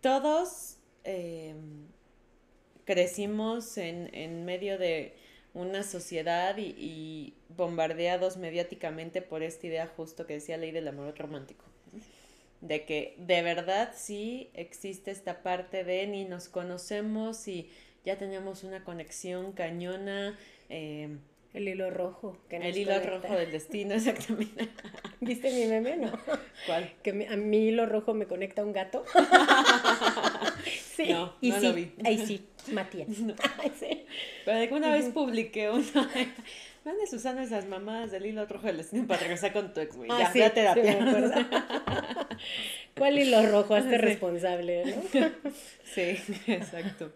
[0.00, 1.54] todos eh,
[2.84, 5.14] crecimos en, en medio de
[5.54, 11.14] una sociedad y, y bombardeados mediáticamente por esta idea justo que decía Ley del Amor
[11.16, 11.64] Romántico.
[12.64, 12.68] ¿No?
[12.68, 17.70] De que de verdad sí existe esta parte de ni nos conocemos y
[18.04, 20.38] ya tenemos una conexión cañona.
[20.68, 21.08] eh,
[21.54, 22.36] El hilo rojo.
[22.48, 23.10] Que el hilo conecta.
[23.28, 24.68] rojo del destino, exactamente.
[25.20, 25.96] ¿Viste mi meme?
[25.96, 26.12] No.
[26.66, 26.92] ¿Cuál?
[27.02, 29.04] Que mi- a mi hilo rojo me conecta un gato.
[30.96, 31.08] sí.
[31.10, 31.92] No, y no sí, lo vi.
[32.04, 33.08] Ahí sí, Matías.
[33.62, 34.04] Ay, sí.
[34.44, 36.10] Pero alguna vez publiqué una.
[36.84, 40.10] ¿Dónde Susana esas mamadas del hilo rojo del destino para regresar con tu ex, güey?
[40.12, 40.82] Ah, ya, sí, ve a sí terapia.
[41.00, 41.48] me acuerdo.
[42.96, 43.74] ¿Cuál hilo rojo?
[43.74, 43.96] Hazte Sí.
[43.96, 45.30] responsable, ¿no?
[45.94, 46.16] Sí,
[46.46, 47.12] exacto.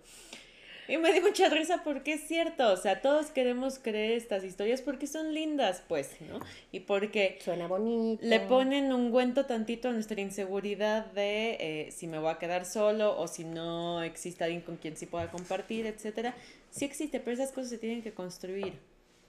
[0.88, 4.81] Y me dio mucha risa porque es cierto, o sea, todos queremos creer estas historias
[4.81, 6.40] porque son lindas, pues, ¿no?
[6.72, 8.24] Y porque Suena bonito.
[8.24, 12.64] le ponen un ungüento tantito a nuestra inseguridad de eh, si me voy a quedar
[12.64, 16.35] solo o si no existe alguien con quien sí pueda compartir, etcétera.
[16.70, 18.72] Sí existe, pero esas cosas se tienen que construir,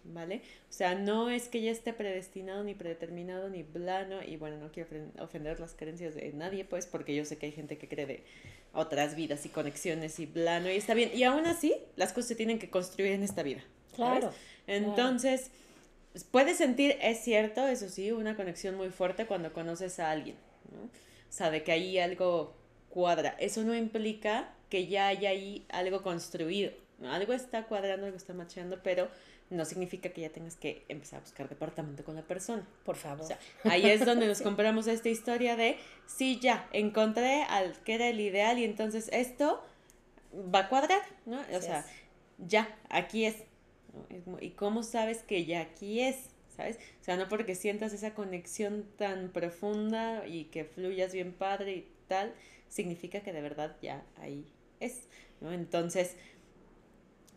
[0.10, 0.42] ¿vale?
[0.70, 4.72] O sea, no es que ya esté predestinado ni predeterminado ni plano y bueno, no
[4.72, 8.06] quiero ofender las creencias de nadie, pues, porque yo sé que hay gente que cree
[8.06, 8.24] de
[8.74, 11.12] otras vidas y conexiones y plano y está bien.
[11.14, 13.64] Y aún así, las cosas se tienen que construir en esta vida.
[13.96, 14.20] ¿sabes?
[14.20, 14.34] Claro.
[14.68, 15.52] Entonces,
[16.32, 20.36] puedes sentir, es cierto, eso sí, una conexión muy fuerte cuando conoces a alguien,
[20.72, 20.84] ¿no?
[20.84, 22.56] O sea, de que ahí algo
[22.90, 23.36] cuadra.
[23.40, 26.72] Eso no implica que ya haya ahí algo construido.
[27.00, 27.12] ¿no?
[27.12, 29.08] Algo está cuadrando, algo está macheando, pero
[29.50, 32.68] no significa que ya tengas que empezar a buscar departamento con la persona.
[32.84, 33.24] Por favor.
[33.24, 37.96] O sea, ahí es donde nos compramos esta historia de, sí, ya, encontré al que
[37.96, 39.64] era el ideal y entonces esto
[40.34, 41.38] va a cuadrar, ¿no?
[41.38, 41.86] O Así sea, es.
[42.38, 43.38] ya, aquí es.
[44.40, 46.30] ¿Y cómo sabes que ya aquí es?
[46.56, 46.78] ¿Sabes?
[47.02, 51.92] O sea, no porque sientas esa conexión tan profunda y que fluyas bien padre y
[52.08, 52.34] tal,
[52.68, 54.46] significa que de verdad ya ahí
[54.80, 55.08] es,
[55.42, 55.52] ¿no?
[55.52, 56.16] Entonces,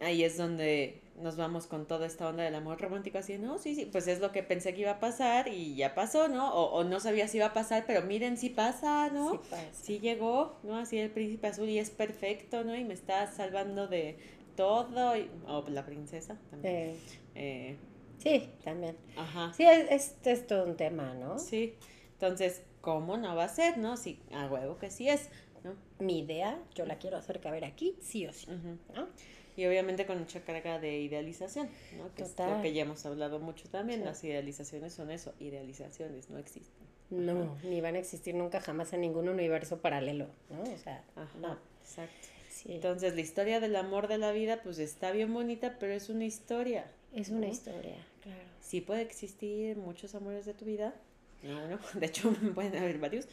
[0.03, 3.75] ahí es donde nos vamos con toda esta onda del amor romántico, así, no, sí,
[3.75, 6.53] sí, pues es lo que pensé que iba a pasar y ya pasó, ¿no?
[6.55, 9.31] O, o no sabía si iba a pasar, pero miren si pasa, ¿no?
[9.33, 9.67] Sí pasa.
[9.73, 10.77] Sí llegó, ¿no?
[10.77, 12.75] Así el príncipe azul y es perfecto, ¿no?
[12.75, 14.17] Y me está salvando de
[14.57, 16.75] todo, y- o la princesa también.
[16.75, 16.97] Eh,
[17.35, 17.77] Eh,
[18.19, 18.97] sí, también.
[19.17, 21.39] ajá, Sí, es, es, es todo un tema, ¿no?
[21.39, 21.75] sí.
[22.15, 23.97] Entonces, ¿cómo no va a ser, no?
[23.97, 25.29] Sí, a huevo que sí es,
[25.65, 25.75] ¿no?
[26.05, 28.47] Mi idea, yo la quiero hacer caber aquí, sí o sí.
[28.95, 29.09] ¿no?
[29.57, 32.15] Y obviamente con mucha carga de idealización, ¿no?
[32.15, 32.57] Que es Total.
[32.57, 34.01] lo que ya hemos hablado mucho también.
[34.01, 34.05] Sí.
[34.07, 36.87] Las idealizaciones son eso, idealizaciones, no existen.
[37.11, 40.63] No, ni van a existir nunca jamás en ningún universo paralelo, ¿no?
[40.63, 41.59] O sea, Ajá, no.
[41.83, 42.29] exacto.
[42.49, 42.73] Sí.
[42.73, 46.25] Entonces, la historia del amor de la vida, pues está bien bonita, pero es una
[46.25, 46.91] historia.
[47.15, 47.53] es una ¿no?
[47.53, 48.41] historia, claro.
[48.61, 50.95] Sí puede existir muchos amores de tu vida.
[51.43, 51.79] No, no.
[52.01, 53.27] De hecho, pueden haber varios.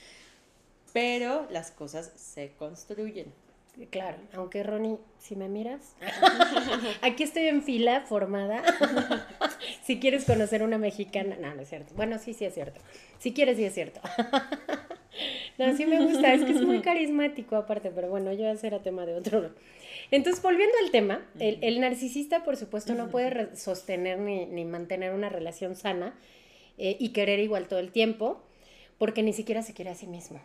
[0.92, 3.32] Pero las cosas se construyen.
[3.88, 5.96] Claro, aunque Ronnie, si me miras,
[7.02, 8.62] aquí estoy en fila formada.
[9.84, 11.94] si quieres conocer una mexicana, no, no es cierto.
[11.96, 12.82] Bueno, sí, sí es cierto.
[13.20, 14.02] Si quieres, sí es cierto.
[15.58, 18.82] No, sí me gusta, es que es muy carismático aparte, pero bueno, yo ese era
[18.82, 19.52] tema de otro.
[20.10, 25.76] Entonces, volviendo al tema, el, narcisista, por supuesto, no puede sostener ni, mantener una relación
[25.76, 26.18] sana
[26.78, 28.42] eh, y querer igual todo el tiempo,
[28.98, 30.40] porque ni siquiera se quiere a sí mismo.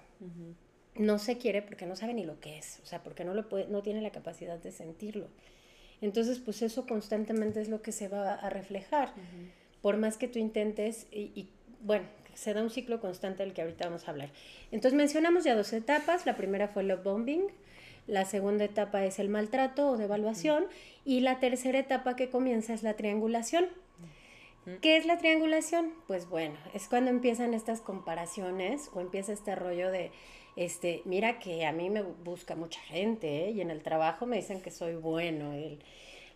[0.96, 3.48] No se quiere porque no sabe ni lo que es, o sea, porque no, lo
[3.48, 5.28] puede, no tiene la capacidad de sentirlo.
[6.00, 9.12] Entonces, pues eso constantemente es lo que se va a reflejar.
[9.82, 11.48] Por más que tú intentes, y, y
[11.80, 14.30] bueno, se da un ciclo constante del que ahorita vamos a hablar.
[14.70, 16.26] Entonces mencionamos ya dos etapas.
[16.26, 17.46] La primera fue el love bombing,
[18.06, 20.66] la segunda etapa es el maltrato o devaluación
[21.04, 23.66] y la tercera etapa que comienza es la triangulación.
[24.80, 25.92] ¿Qué es la triangulación?
[26.06, 30.10] Pues bueno, es cuando empiezan estas comparaciones o empieza este rollo de,
[30.56, 33.50] este, mira que a mí me busca mucha gente ¿eh?
[33.50, 35.80] y en el trabajo me dicen que soy bueno, el,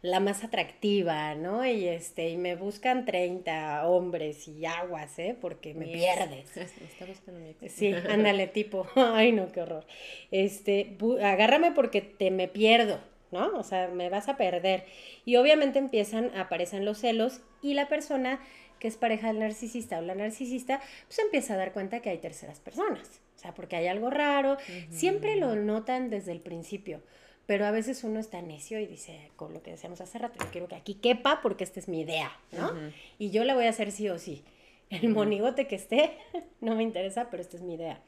[0.02, 1.66] la más atractiva, ¿no?
[1.66, 5.36] Y este, y me buscan 30 hombres y aguas, ¿eh?
[5.40, 6.56] Porque me pierdes.
[6.56, 9.86] está buscando mi Sí, ándale, tipo, ay no, qué horror.
[10.30, 13.00] Este, agárrame porque te me pierdo,
[13.32, 13.56] ¿no?
[13.58, 14.84] O sea, me vas a perder.
[15.24, 18.40] Y obviamente empiezan, aparecen los celos y la persona
[18.78, 22.18] que es pareja del narcisista o la narcisista, pues empieza a dar cuenta que hay
[22.18, 23.20] terceras personas.
[23.36, 24.56] O sea, porque hay algo raro.
[24.90, 27.00] Siempre lo notan desde el principio
[27.48, 30.50] pero a veces uno está necio y dice, con lo que decíamos hace rato, yo
[30.50, 32.70] quiero que aquí quepa porque esta es mi idea, ¿no?
[33.18, 34.44] Y yo la voy a hacer sí o sí.
[34.90, 36.12] El monigote que esté,
[36.60, 38.02] no me interesa, pero esta es mi idea.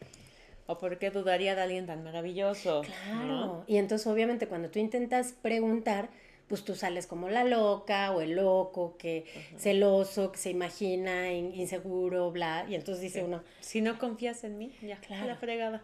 [0.66, 2.82] ¿O por qué dudaría de alguien tan maravilloso?
[2.82, 3.64] Claro.
[3.66, 6.10] Y entonces, obviamente, cuando tú intentas preguntar,
[6.50, 9.24] pues tú sales como la loca o el loco, que
[9.56, 14.72] celoso, que se imagina inseguro, bla, y entonces dice uno, si no confías en mí,
[14.82, 15.28] ya, claro.
[15.28, 15.80] la fregada.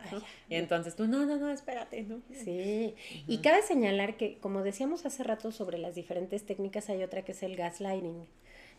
[0.51, 2.21] y entonces tú, no, no, no, espérate, ¿no?
[2.33, 2.97] Sí,
[3.29, 7.31] y cabe señalar que, como decíamos hace rato sobre las diferentes técnicas, hay otra que
[7.31, 8.27] es el gaslighting,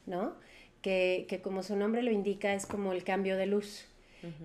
[0.06, 0.36] ¿no?
[0.82, 3.86] Que, que como su nombre lo indica, es como el cambio de luz.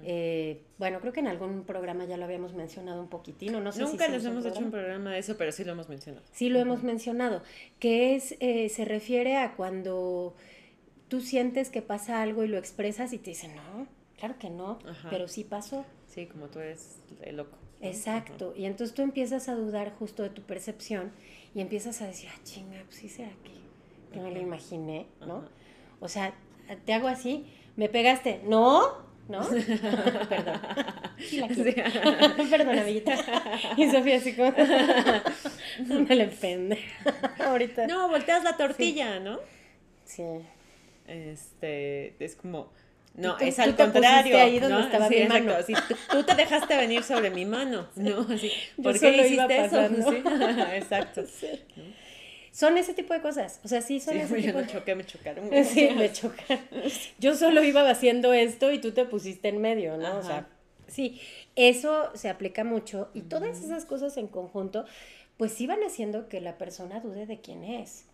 [0.04, 3.82] Eh, bueno, creo que en algún programa ya lo habíamos mencionado un poquitino, no sé
[3.82, 6.24] Nunca les hemos hecho un programa de eso, pero sí lo hemos mencionado.
[6.32, 7.42] Sí lo hemos mencionado,
[7.78, 10.34] que es, eh, se refiere a cuando
[11.08, 13.86] tú sientes que pasa algo y lo expresas y te dicen, no,
[14.18, 14.78] claro que no,
[15.10, 15.84] pero sí pasó.
[16.06, 17.56] Sí, como tú eres el loco.
[17.80, 21.10] Exacto, y entonces tú empiezas a dudar justo de tu percepción
[21.54, 25.44] y empiezas a decir, ah, chinga, pues sí será que, que me lo imaginé, ¿no?
[25.98, 26.34] O sea,
[26.84, 29.48] te hago así, me pegaste, no, ¿no?
[30.28, 30.60] Perdón.
[31.18, 31.48] Sí, la
[32.50, 33.14] Perdón, amiguita.
[33.76, 34.52] Y Sofía así como...
[36.06, 36.78] me le pende.
[37.38, 37.86] Ahorita.
[37.86, 39.38] No, volteas la tortilla, ¿no?
[40.04, 40.24] Sí.
[41.06, 42.70] Este, es como...
[43.14, 44.38] No, es al contrario.
[44.38, 45.52] ahí donde estaba mi mano.
[46.10, 48.20] tú, te dejaste venir sobre mi mano, ¿no?
[48.20, 48.50] Así,
[48.82, 49.88] ¿Por qué hiciste eso?
[49.88, 50.22] Sí,
[50.74, 51.22] exacto.
[52.52, 53.60] Son ese tipo de cosas.
[53.64, 54.66] O sea, sí son ese tipo de...
[54.66, 55.50] choqué, me chocaron.
[55.64, 56.64] Sí, me chocaron.
[57.18, 60.18] Yo solo iba haciendo esto y tú te pusiste en medio, ¿no?
[60.18, 60.46] O sea,
[60.86, 61.20] sí,
[61.56, 64.84] eso se aplica mucho y todas esas cosas en conjunto,
[65.38, 68.04] pues sí van haciendo que la persona dude de quién es.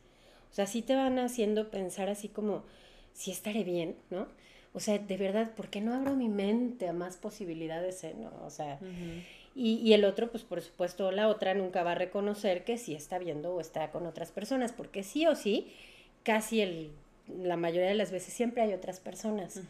[0.50, 2.64] O sea, sí te van haciendo pensar así como,
[3.12, 4.28] si estaré bien, ¿no?
[4.72, 8.04] O sea, de verdad, ¿por qué no abro mi mente a más posibilidades?
[8.04, 8.14] Eh?
[8.16, 8.30] ¿no?
[8.44, 8.78] O sea,
[9.60, 13.18] y, el otro, pues por supuesto, la otra nunca va a reconocer que sí está
[13.18, 15.72] viendo o está con otras personas, porque sí o sí,
[16.22, 16.92] casi el,
[17.42, 19.60] la mayoría de las veces siempre hay otras personas,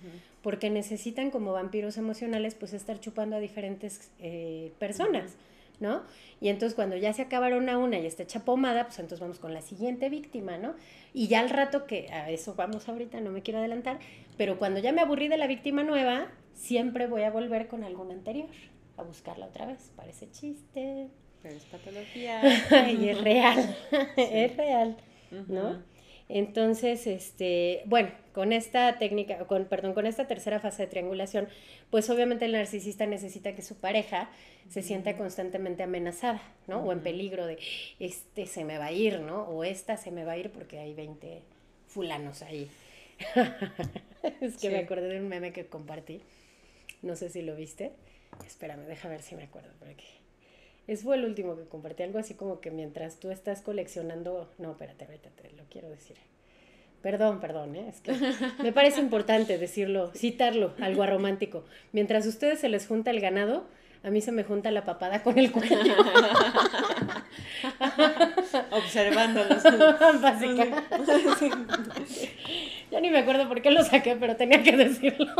[0.42, 5.36] porque necesitan como vampiros emocionales, pues estar chupando a diferentes eh, personas.
[5.80, 6.02] ¿no?
[6.40, 9.38] Y entonces cuando ya se acabaron a una y está hecha pomada, pues entonces vamos
[9.38, 10.74] con la siguiente víctima, ¿no?
[11.14, 14.00] Y ya al rato que a eso vamos ahorita, no me quiero adelantar,
[14.36, 18.12] pero cuando ya me aburrí de la víctima nueva, siempre voy a volver con alguna
[18.14, 18.48] anterior
[18.98, 19.90] a buscarla otra vez.
[19.96, 21.08] Parece chiste.
[21.42, 22.42] Pero es patología.
[22.90, 23.76] y es real.
[24.16, 24.96] es real,
[25.46, 25.82] ¿no?
[26.28, 31.48] Entonces, este, bueno, con esta técnica, con, perdón, con esta tercera fase de triangulación,
[31.90, 34.28] pues obviamente el narcisista necesita que su pareja
[34.68, 36.80] se sienta constantemente amenazada, ¿no?
[36.84, 37.58] O en peligro de,
[37.98, 39.44] este se me va a ir, ¿no?
[39.44, 41.40] O esta se me va a ir porque hay 20
[41.86, 42.68] fulanos ahí.
[44.42, 46.20] es que me acordé de un meme que compartí.
[47.00, 47.92] No sé si lo viste
[48.46, 49.70] Espérame, deja ver si me acuerdo.
[49.78, 50.04] Porque
[50.86, 52.02] es fue el último que compartí.
[52.02, 54.50] Algo así como que mientras tú estás coleccionando.
[54.58, 56.16] No, espérate, espérate, lo quiero decir.
[57.02, 57.88] Perdón, perdón, ¿eh?
[57.88, 58.12] es que
[58.62, 61.64] me parece importante decirlo, citarlo, algo romántico.
[61.92, 63.68] Mientras a ustedes se les junta el ganado,
[64.02, 65.76] a mí se me junta la papada con el cuello.
[68.70, 69.62] Observándolos.
[70.20, 70.96] Básicamente.
[72.90, 75.32] Ya ni me acuerdo por qué lo saqué, pero tenía que decirlo.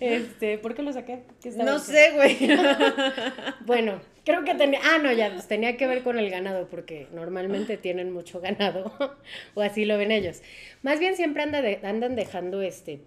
[0.00, 1.22] Este, ¿por qué lo saqué?
[1.56, 2.36] No sé, güey.
[3.66, 7.08] bueno, creo que tenía, ah, no, ya, pues tenía que ver con el ganado, porque
[7.12, 8.92] normalmente tienen mucho ganado,
[9.54, 10.42] o así lo ven ellos.
[10.82, 13.00] Más bien siempre anda andan dejando, este,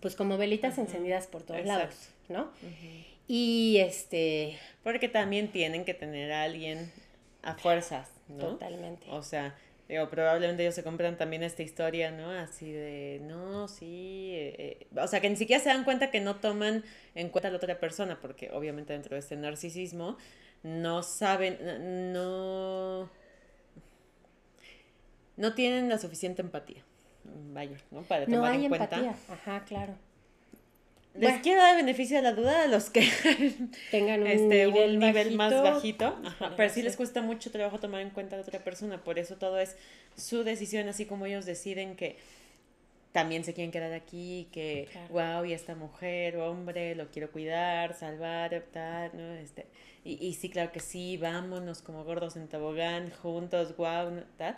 [0.00, 2.50] pues como velitas encendidas por todos lados, ¿no?
[3.26, 4.58] Y este...
[4.82, 6.90] Porque también tienen que tener a alguien
[7.42, 8.38] a fuerzas, ¿no?
[8.48, 9.06] Totalmente.
[9.10, 9.54] O sea,
[9.90, 12.30] digo, probablemente ellos se compran también esta historia, ¿no?
[12.30, 16.20] Así de, no, sí, eh, eh", o sea, que ni siquiera se dan cuenta que
[16.20, 20.16] no toman en cuenta a la otra persona, porque obviamente dentro de este narcisismo
[20.62, 23.10] no saben, no,
[25.36, 26.84] no tienen la suficiente empatía,
[27.52, 28.02] vaya, ¿no?
[28.02, 28.96] Para tomar no hay en cuenta.
[28.96, 30.09] empatía, ajá, claro.
[31.14, 31.40] Les Bueno.
[31.42, 33.00] quiero dar beneficio de la duda a los que
[33.90, 36.16] Tengan un este, nivel, un nivel más bajito.
[36.24, 39.36] ajá, pero sí les cuesta mucho trabajo tomar en cuenta a otra persona, por eso
[39.36, 39.76] todo es
[40.16, 42.16] su decisión, así como ellos deciden que
[43.12, 45.38] también se quieren quedar aquí, que Claro.
[45.40, 49.32] wow, y esta mujer o hombre lo quiero cuidar, salvar, tal, ¿no?
[49.34, 49.66] Este,
[50.04, 54.22] y, y sí, claro que sí, vámonos como gordos en tobogán, juntos, wow, ¿no?
[54.38, 54.56] tal.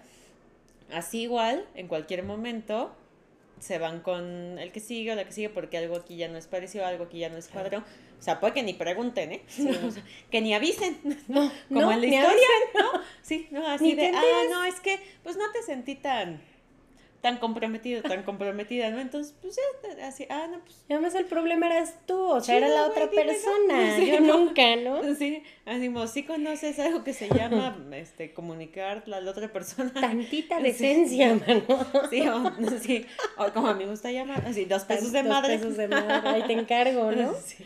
[0.93, 2.95] Así igual, en cualquier momento,
[3.63, 6.37] se van con el que sigue o la que sigue porque algo aquí ya no
[6.37, 7.79] es parecido, algo aquí ya no es cuadro.
[8.19, 9.43] O sea, puede que ni pregunten, ¿eh?
[9.87, 10.99] O sea, que ni avisen,
[11.29, 11.51] ¿no?
[11.69, 13.01] Como no, en la historia, ¿no?
[13.23, 14.51] Sí, no, así de, ah, enteres".
[14.51, 16.43] no, es que pues no te sentí tan
[17.23, 19.01] tan comprometido, tan comprometida, ¿no?
[19.01, 22.57] Entonces, pues ya, así, ah, no, pues Y además el problema eras tú, o sea,
[22.57, 23.31] era la otra dime, ¿no?
[23.31, 24.39] persona, Sí, yo ¿no?
[24.39, 25.15] nunca, ¿no?
[25.15, 29.93] Sí, así como, sí conoces algo que se llama este, comunicar a la otra persona.
[29.95, 30.63] Tantita Sí.
[30.65, 31.63] decencia, mano.
[32.11, 33.07] Sí, o, sí,
[33.39, 35.59] o como a mí me gusta llamar, así, dos pesos de Dos madre.
[35.59, 37.35] pesos de madre, ahí te encargo, ¿no?
[37.35, 37.65] Sí.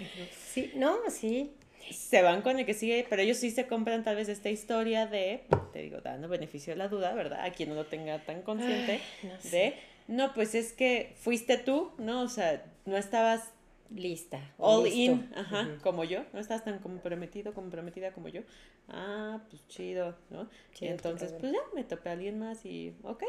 [0.53, 1.51] Sí, no, sí.
[1.91, 5.07] Se van con el que sigue, pero ellos sí se compran tal vez esta historia
[5.07, 7.45] de, te digo, dando beneficio de la duda, ¿verdad?
[7.45, 9.57] A quien no lo tenga tan consciente, Ay, no sé.
[9.57, 9.75] de,
[10.09, 12.23] no, pues es que fuiste tú, ¿no?
[12.23, 13.53] O sea, no estabas
[13.95, 14.41] Lista.
[14.59, 14.99] all listo.
[14.99, 18.43] in, ajá, como yo, no estás tan comprometido, comprometida como yo.
[18.89, 20.49] Ah, pues chido, ¿no?
[20.81, 23.23] Y entonces, pues ya, me topé a alguien más y, ok.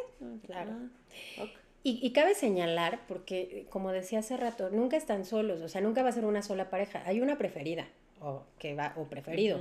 [0.46, 0.72] Claro.
[1.38, 1.46] ah.
[1.84, 6.04] Y, y cabe señalar, porque como decía hace rato, nunca están solos, o sea, nunca
[6.04, 7.04] va a ser una sola pareja.
[7.06, 7.88] Hay una preferida,
[8.22, 9.60] o, que va, o preferido,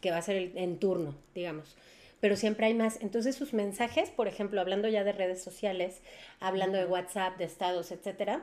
[0.00, 1.76] que va a ser el, en turno, digamos.
[2.20, 2.98] Pero siempre hay más.
[3.00, 6.00] Entonces sus mensajes, por ejemplo, hablando ya de redes sociales,
[6.40, 8.42] hablando de WhatsApp, de estados, etcétera,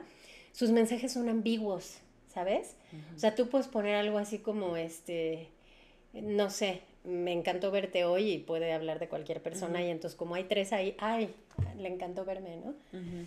[0.52, 1.98] sus mensajes son ambiguos,
[2.32, 2.76] ¿sabes?
[3.16, 5.48] O sea, tú puedes poner algo así como este,
[6.12, 10.34] no sé, me encantó verte hoy y puede hablar de cualquier persona y entonces como
[10.34, 11.34] hay tres ahí, ay,
[11.76, 12.74] le encantó verme, ¿no?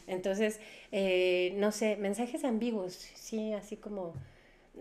[0.07, 0.59] Entonces,
[0.91, 4.13] eh, no sé, mensajes ambiguos, sí, así como,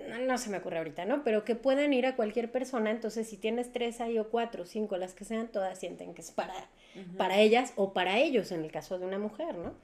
[0.09, 1.25] no, no se me ocurre ahorita, ¿no?
[1.25, 4.97] Pero que puedan ir a cualquier persona, entonces si tienes tres ahí o cuatro, cinco,
[4.97, 6.55] las que sean, todas sienten que es para,
[7.17, 9.75] para ellas o para ellos, en el caso de una mujer, ¿no?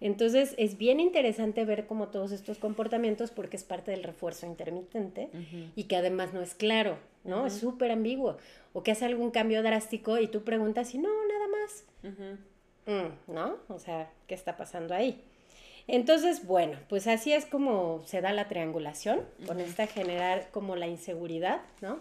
[0.00, 5.30] Entonces es bien interesante ver como todos estos comportamientos porque es parte del refuerzo intermitente
[5.76, 7.46] y que además no es claro, ¿no?
[7.46, 8.36] Es súper ambiguo.
[8.72, 11.84] O que hace algún cambio drástico y tú preguntas y no, nada más.
[12.86, 13.56] Mm, ¿no?
[13.68, 15.22] O sea, ¿qué está pasando ahí?
[15.86, 20.86] Entonces, bueno, pues así es como se da la triangulación, con esta generar como la
[20.86, 21.98] inseguridad, ¿no?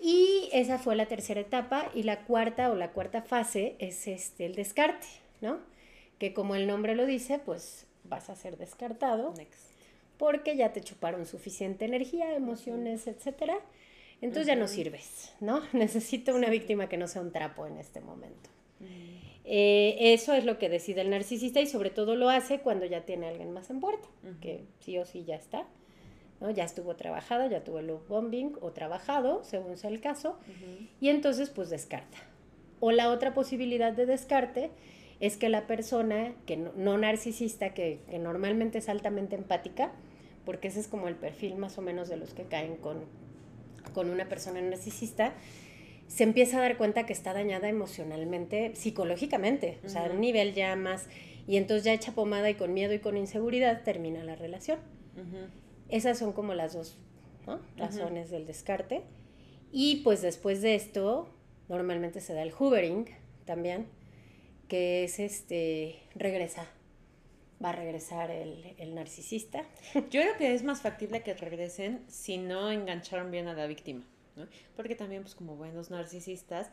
[0.00, 4.44] Y esa fue la tercera etapa y la cuarta o la cuarta fase es este
[4.46, 5.06] el descarte,
[5.40, 5.58] ¿no?
[6.18, 9.70] Que como el nombre lo dice, pues vas a ser descartado Next.
[10.18, 13.58] porque ya te chuparon suficiente energía, emociones, etcétera.
[14.20, 15.62] Entonces ya no sirves, ¿no?
[15.72, 18.50] Necesito una víctima que no sea un trapo en este momento.
[19.48, 23.02] Eh, eso es lo que decide el narcisista y sobre todo lo hace cuando ya
[23.02, 24.08] tiene a alguien más en puerta,
[24.40, 25.68] que sí o sí ya está,
[26.40, 26.50] ¿no?
[26.50, 30.36] Ya estuvo trabajado, ya tuvo el love bombing o trabajado, según sea el caso,
[31.00, 32.18] y entonces pues descarta.
[32.80, 34.70] O la otra posibilidad de descarte
[35.20, 39.92] es que la persona que no, no narcisista, que, que normalmente es altamente empática,
[40.44, 43.04] porque ese es como el perfil más o menos de los que caen con,
[43.94, 45.34] con una persona narcisista,
[46.08, 50.54] se empieza a dar cuenta que está dañada emocionalmente, psicológicamente, o sea, a un nivel
[50.54, 51.08] ya más,
[51.46, 54.78] y entonces ya echa pomada y con miedo y con inseguridad termina la relación.
[55.88, 56.98] Esas son como las dos
[57.46, 57.60] ¿no?
[57.76, 59.02] razones del descarte.
[59.72, 61.28] Y pues después de esto,
[61.68, 63.06] normalmente se da el hoovering
[63.44, 63.86] también,
[64.68, 66.66] que es este, regresa,
[67.64, 69.64] va a regresar el, el narcisista.
[69.94, 74.04] Yo creo que es más factible que regresen si no engancharon bien a la víctima,
[74.36, 74.46] ¿no?
[74.76, 76.70] Porque también, pues, como buenos narcisistas,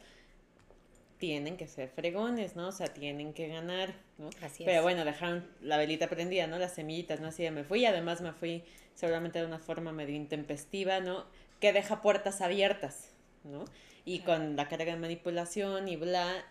[1.17, 2.67] tienen que ser fregones, ¿no?
[2.67, 4.29] O sea, tienen que ganar, ¿no?
[4.41, 4.81] Así Pero es.
[4.81, 6.59] bueno, dejaron la velita prendida, ¿no?
[6.59, 7.27] Las semillitas, ¿no?
[7.27, 11.25] Así de me fui además me fui seguramente de una forma medio intempestiva, ¿no?
[11.61, 13.11] Que deja puertas abiertas,
[13.43, 13.63] ¿no?
[14.05, 16.43] Y con la carga de manipulación y bla,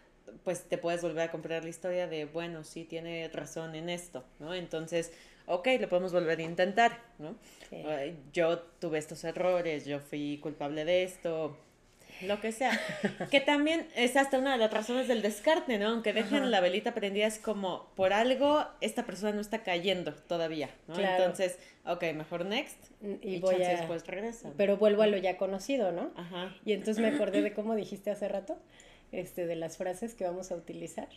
[0.44, 4.24] pues te puedes volver a comprar la historia de, bueno, sí tiene razón en esto,
[4.38, 4.54] ¿no?
[4.54, 5.12] Entonces,
[5.54, 7.36] ok, lo podemos volver a intentar, ¿no?
[7.68, 7.82] Sí.
[8.32, 11.56] Yo tuve estos errores, yo fui culpable de esto,
[12.22, 12.78] lo que sea.
[13.30, 15.88] que también es hasta una de las razones del descarte, ¿no?
[15.88, 20.70] Aunque dejen la velita prendida, es como por algo esta persona no está cayendo todavía,
[20.88, 20.98] ¿no?
[20.98, 22.78] Entonces, ok, mejor next.
[23.22, 23.68] Y, voy a...
[23.68, 24.52] después regresa.
[24.56, 26.12] Pero vuelvo a lo ya conocido, ¿no?
[26.16, 26.54] Ajá.
[26.64, 28.58] Y entonces me acordé de cómo dijiste hace rato,
[29.10, 31.08] este, de las frases que vamos a utilizar.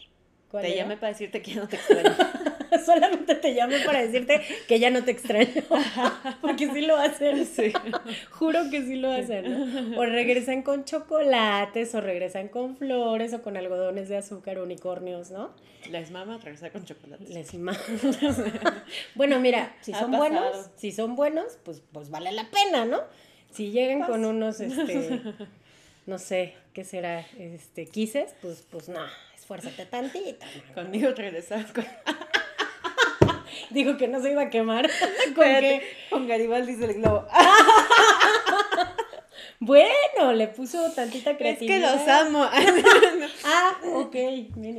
[0.52, 2.16] Te llamé para decirte que ya no te extraño.
[2.86, 5.64] Solamente te llamé para decirte que ya no te extraño.
[6.42, 7.46] Porque sí lo hacen.
[7.46, 7.74] Sí.
[8.32, 9.96] Juro que sí lo hacen.
[9.98, 15.52] O regresan con chocolates, o regresan con flores, o con algodones de azúcar, unicornios, ¿no?
[15.90, 17.30] Les mama regresar con chocolates.
[17.30, 17.80] Les mama.
[19.16, 23.02] bueno, mira, si son buenos, si son buenos, pues, pues vale la pena, ¿no?
[23.52, 25.22] Si llegan con unos, este,
[26.06, 27.26] no sé, ¿qué será?
[27.38, 29.00] Este, quises, pues, pues no,
[29.36, 30.46] esfuérzate tantito.
[30.74, 31.86] Conmigo regresar con...
[33.70, 34.90] Dijo que no se iba a quemar.
[35.36, 35.46] ¿Con
[36.10, 37.28] Con Garibaldi el globo.
[39.58, 41.96] Bueno, le puso tantita creatividad.
[41.96, 42.44] Es que los amo.
[43.46, 44.16] ah, ok.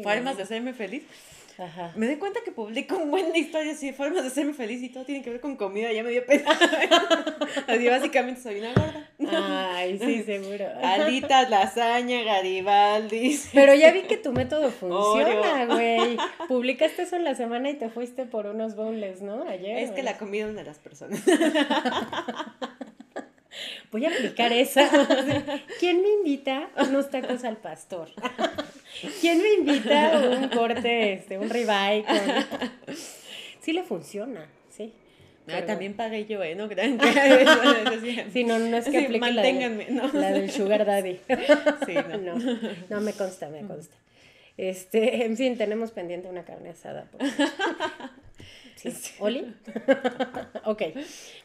[0.03, 1.03] Formas de hacerme feliz.
[1.59, 1.93] Ajá.
[1.97, 4.91] Me doy cuenta que publico un buen de historias y formas de hacerme feliz y
[4.91, 6.51] todo tiene que ver con comida, ya me dio pena.
[7.67, 9.09] Así básicamente soy una gorda.
[9.77, 10.67] Ay, sí, seguro.
[10.83, 13.39] Alitas, lasaña, Garibaldi.
[13.53, 16.17] Pero ya vi que tu método funciona, güey.
[16.49, 19.49] Publicaste eso en la semana y te fuiste por unos bowls, ¿no?
[19.49, 19.79] Ayer.
[19.79, 21.23] Es que la comida es una de las personas.
[23.91, 24.89] Voy a aplicar esa.
[25.81, 28.09] ¿Quién me invita unos tacos al pastor?
[29.21, 32.97] ¿Quién me invita un corte, este, un ribeye con...
[33.61, 34.93] Sí le funciona, sí.
[35.49, 36.55] Ah, también pagué yo, ¿eh?
[36.55, 36.69] No
[38.33, 39.43] sí, no, no es que aplique la,
[40.13, 41.19] la, del sugar daddy.
[41.85, 42.19] Sí, no.
[42.19, 42.59] no.
[42.89, 43.97] No, me consta, me consta.
[44.57, 47.09] Este, en fin, tenemos pendiente una carne asada.
[48.77, 48.93] Sí.
[49.21, 49.41] ¿Oli?
[50.65, 50.83] ok.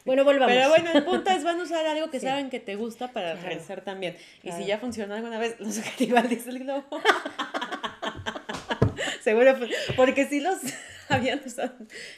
[0.04, 0.54] Bueno, volvamos.
[0.54, 3.34] Pero bueno, el punto es, van a usar algo que saben que te gusta para
[3.34, 4.16] regresar también.
[4.42, 6.84] Y si ya funcionó alguna vez, los Garibaldi el globo.
[9.22, 9.56] Seguro,
[9.96, 10.58] porque si los
[11.08, 11.72] habían usado,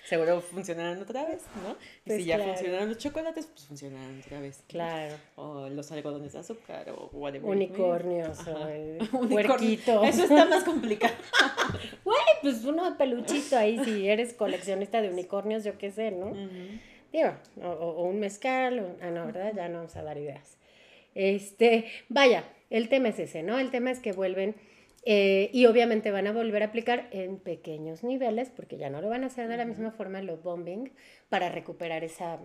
[0.05, 1.72] seguro funcionarán otra vez, ¿no?
[1.72, 4.62] Y pues si ya funcionaron los chocolates, pues funcionarán otra vez.
[4.68, 5.14] Claro.
[5.37, 7.49] O los algodones de azúcar o whatever.
[7.49, 10.05] Unicornios o el puerquito.
[10.05, 11.14] Eso está más complicado.
[12.05, 16.35] Güey, pues uno de peluchito ahí, si eres coleccionista de unicornios, yo qué sé, ¿no?
[17.12, 17.30] Digo,
[17.62, 19.53] o, un mezcal, ah, no, ¿verdad?
[19.55, 20.59] Ya no vamos a dar ideas.
[21.14, 23.59] Este, vaya, el tema es ese, ¿no?
[23.59, 24.57] El tema es que vuelven
[25.07, 29.09] eh, y obviamente van a volver a aplicar en pequeños niveles, porque ya no lo
[29.09, 30.93] van a hacer de la misma forma los bombing,
[31.29, 32.39] para recuperar esa,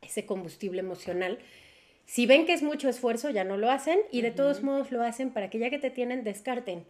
[0.00, 1.38] ese combustible emocional.
[2.06, 5.02] Si ven que es mucho esfuerzo, ya no lo hacen y de todos modos lo
[5.02, 6.84] hacen para que ya que te tienen, descarten.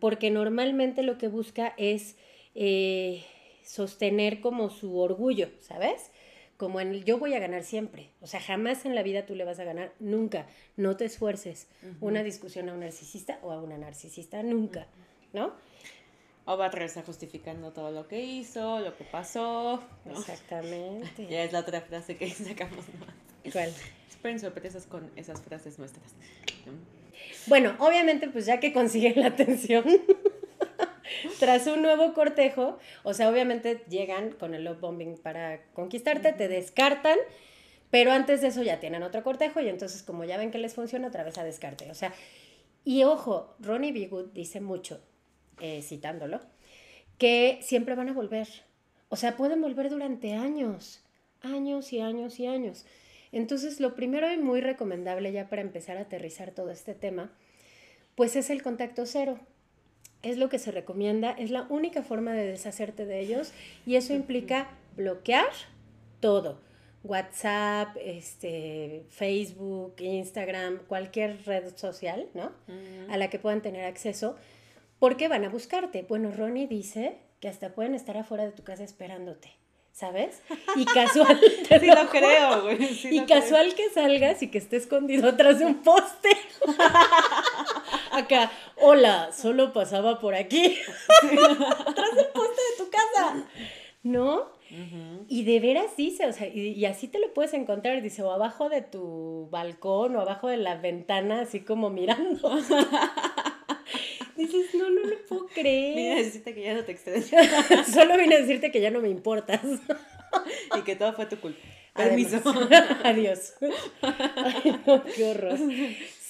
[0.00, 2.18] Porque normalmente lo que busca es
[2.54, 3.24] eh,
[3.64, 6.10] sostener como su orgullo, ¿sabes?
[6.56, 8.10] Como en el yo voy a ganar siempre.
[8.20, 10.46] O sea, jamás en la vida tú le vas a ganar, nunca.
[10.76, 11.68] No te esfuerces.
[12.00, 14.86] Una discusión a un narcisista o a una narcisista, nunca,
[15.32, 15.52] ¿no?
[16.44, 19.82] O va a regresar justificando todo lo que hizo, lo que pasó.
[20.10, 21.26] Exactamente.
[21.30, 22.84] ya es la otra frase que sacamos.
[23.52, 23.72] ¿Cuál?
[24.08, 26.14] Esperen sorpresas con esas frases nuestras.
[27.46, 29.84] Bueno, obviamente, pues ya que consiguen la atención.
[31.38, 36.48] tras un nuevo cortejo, o sea, obviamente llegan con el love bombing para conquistarte, te
[36.48, 37.18] descartan,
[37.90, 40.74] pero antes de eso ya tienen otro cortejo y entonces como ya ven que les
[40.74, 41.90] funciona, otra vez a descarte.
[41.90, 42.12] O sea,
[42.84, 44.08] y ojo, Ronnie B.
[44.32, 45.00] dice mucho,
[45.60, 46.40] eh, citándolo,
[47.18, 48.48] que siempre van a volver.
[49.08, 51.02] O sea, pueden volver durante años,
[51.42, 52.84] años y años y años.
[53.32, 57.32] Entonces, lo primero y muy recomendable ya para empezar a aterrizar todo este tema,
[58.14, 59.38] pues es el contacto cero
[60.26, 63.52] es lo que se recomienda, es la única forma de deshacerte de ellos
[63.86, 65.50] y eso implica bloquear
[66.20, 66.58] todo.
[67.04, 72.50] WhatsApp, este, Facebook, Instagram, cualquier red social, ¿no?
[73.08, 74.36] A la que puedan tener acceso,
[74.98, 76.02] porque van a buscarte.
[76.02, 79.52] Bueno, Ronnie dice que hasta pueden estar afuera de tu casa esperándote.
[79.96, 80.42] ¿sabes?
[80.76, 81.40] Y casual.
[81.80, 83.16] sí lo, creo, güey.
[83.16, 86.28] y casual que salgas y que esté escondido atrás de un poste.
[88.16, 90.74] Acá, hola, solo pasaba por aquí.
[91.22, 93.44] atrás del poste de tu casa.
[94.02, 94.56] ¿No?
[95.28, 98.32] Y de veras dice, o sea, y, y, así te lo puedes encontrar, dice, o
[98.32, 102.56] abajo de tu balcón o abajo de la ventana, así como mirando.
[104.36, 105.96] Dices, no, no lo puedo creer.
[105.96, 107.84] Vine a decirte que ya no te extraño.
[107.92, 109.60] Solo vine a decirte que ya no me importas.
[110.74, 111.60] y que todo fue tu culpa.
[111.94, 112.40] Permiso.
[113.04, 113.54] Adiós.
[115.16, 115.58] qué horror.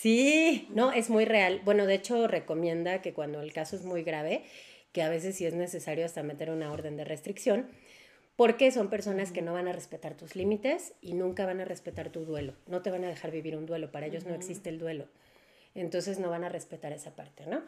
[0.06, 1.60] Sí, no, es muy real.
[1.64, 4.44] Bueno, de hecho, recomienda que cuando el caso es muy grave,
[4.92, 7.66] que a veces sí es necesario hasta meter una orden de restricción,
[8.36, 12.10] porque son personas que no van a respetar tus límites y nunca van a respetar
[12.10, 12.54] tu duelo.
[12.68, 13.90] No te van a dejar vivir un duelo.
[13.90, 15.08] Para ellos no existe el duelo.
[15.74, 17.62] entonces no van a respetar esa parte, ¿no?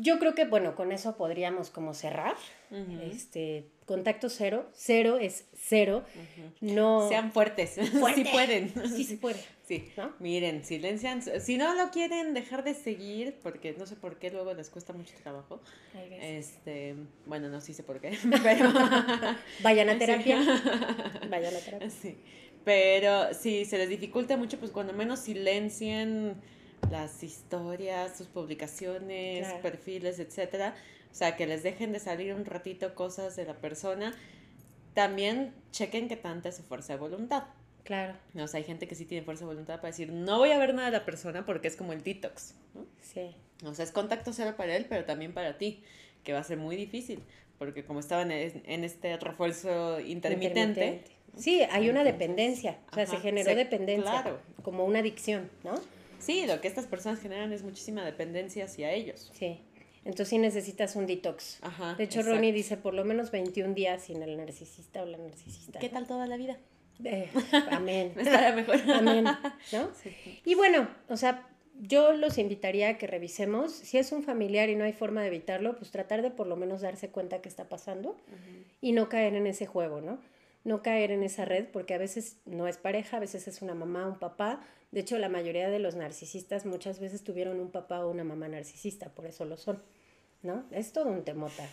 [0.00, 2.36] Yo creo que, bueno, con eso podríamos como cerrar.
[3.02, 4.68] Este, contacto cero.
[4.72, 6.04] Cero es cero.
[6.60, 7.08] No.
[7.08, 7.76] Sean fuertes.
[8.14, 8.72] Sí pueden.
[8.88, 9.40] Sí se puede.
[9.66, 9.90] Sí.
[10.20, 11.20] Miren, silencian.
[11.20, 14.92] Si no lo quieren dejar de seguir, porque no sé por qué luego les cuesta
[14.92, 15.60] mucho trabajo.
[16.22, 16.94] Este,
[17.26, 18.16] bueno, no sí sé por qué.
[18.44, 18.72] Pero...
[19.62, 20.38] Vayan a terapia.
[21.28, 21.90] Vayan a terapia.
[21.90, 22.16] Sí.
[22.64, 26.36] Pero si se les dificulta mucho, pues cuando menos silencien
[26.90, 30.74] las historias, sus publicaciones, perfiles, etcétera.
[31.10, 34.14] O sea, que les dejen de salir un ratito cosas de la persona.
[34.94, 37.44] También chequen que tanta es su fuerza de voluntad.
[37.84, 38.14] Claro.
[38.36, 40.58] O sea, hay gente que sí tiene fuerza de voluntad para decir, no voy a
[40.58, 42.54] ver nada de la persona porque es como el detox.
[43.00, 43.34] Sí.
[43.64, 45.82] O sea, es contacto cero para él, pero también para ti,
[46.22, 47.22] que va a ser muy difícil,
[47.58, 51.02] porque como estaban en este refuerzo intermitente.
[51.36, 54.40] Sí, hay una dependencia, o sea, se generó dependencia, claro.
[54.62, 55.74] como una adicción, ¿no?
[56.18, 59.30] Sí, lo que estas personas generan es muchísima dependencia hacia ellos.
[59.34, 59.60] Sí.
[60.04, 61.58] Entonces sí necesitas un detox.
[61.62, 65.18] Ajá, de hecho, Ronnie dice por lo menos 21 días sin el narcisista o la
[65.18, 65.78] narcisista.
[65.78, 66.58] ¿Qué tal toda la vida?
[67.04, 67.28] Eh,
[67.70, 68.12] amén.
[68.16, 68.76] Estará mejor.
[68.90, 69.24] Amén.
[69.72, 69.90] ¿No?
[70.44, 71.46] Y bueno, o sea,
[71.80, 73.72] yo los invitaría a que revisemos.
[73.72, 76.56] Si es un familiar y no hay forma de evitarlo, pues tratar de por lo
[76.56, 78.16] menos darse cuenta que está pasando
[78.80, 80.18] y no caer en ese juego, ¿no?
[80.64, 83.74] No caer en esa red, porque a veces no es pareja, a veces es una
[83.74, 84.60] mamá, un papá,
[84.90, 88.48] de hecho, la mayoría de los narcisistas muchas veces tuvieron un papá o una mamá
[88.48, 89.82] narcisista, por eso lo son,
[90.42, 90.64] ¿no?
[90.70, 91.66] Es todo un temota.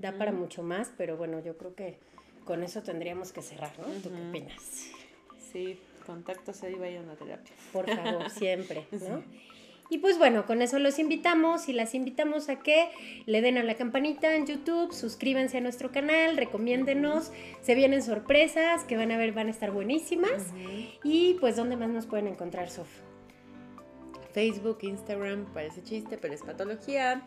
[0.00, 1.96] Da para mucho más, pero bueno, yo creo que
[2.44, 3.86] con eso tendríamos que cerrar, ¿no?
[4.02, 4.90] ¿Tú qué opinas?
[5.52, 7.54] Sí, contacto se iba a ir a una terapia.
[7.72, 9.22] Por favor, siempre, ¿no?
[9.92, 12.88] Y pues bueno, con eso los invitamos y las invitamos a que
[13.26, 17.30] le den a la campanita en YouTube, suscríbanse a nuestro canal, recomiéndenos,
[17.60, 20.44] se vienen sorpresas que van a ver, van a estar buenísimas.
[21.04, 22.88] Y pues, ¿dónde más nos pueden encontrar, Sof?
[24.32, 27.20] Facebook, Instagram, parece chiste, pero es patología.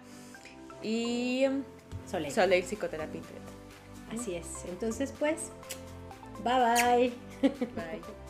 [0.82, 1.45] Y
[2.07, 2.34] Soleil.
[2.34, 3.22] Soleil Psicoterapia.
[4.11, 4.66] Así es.
[4.68, 5.51] Entonces, pues,
[6.43, 7.13] bye bye.
[7.43, 8.01] Bye.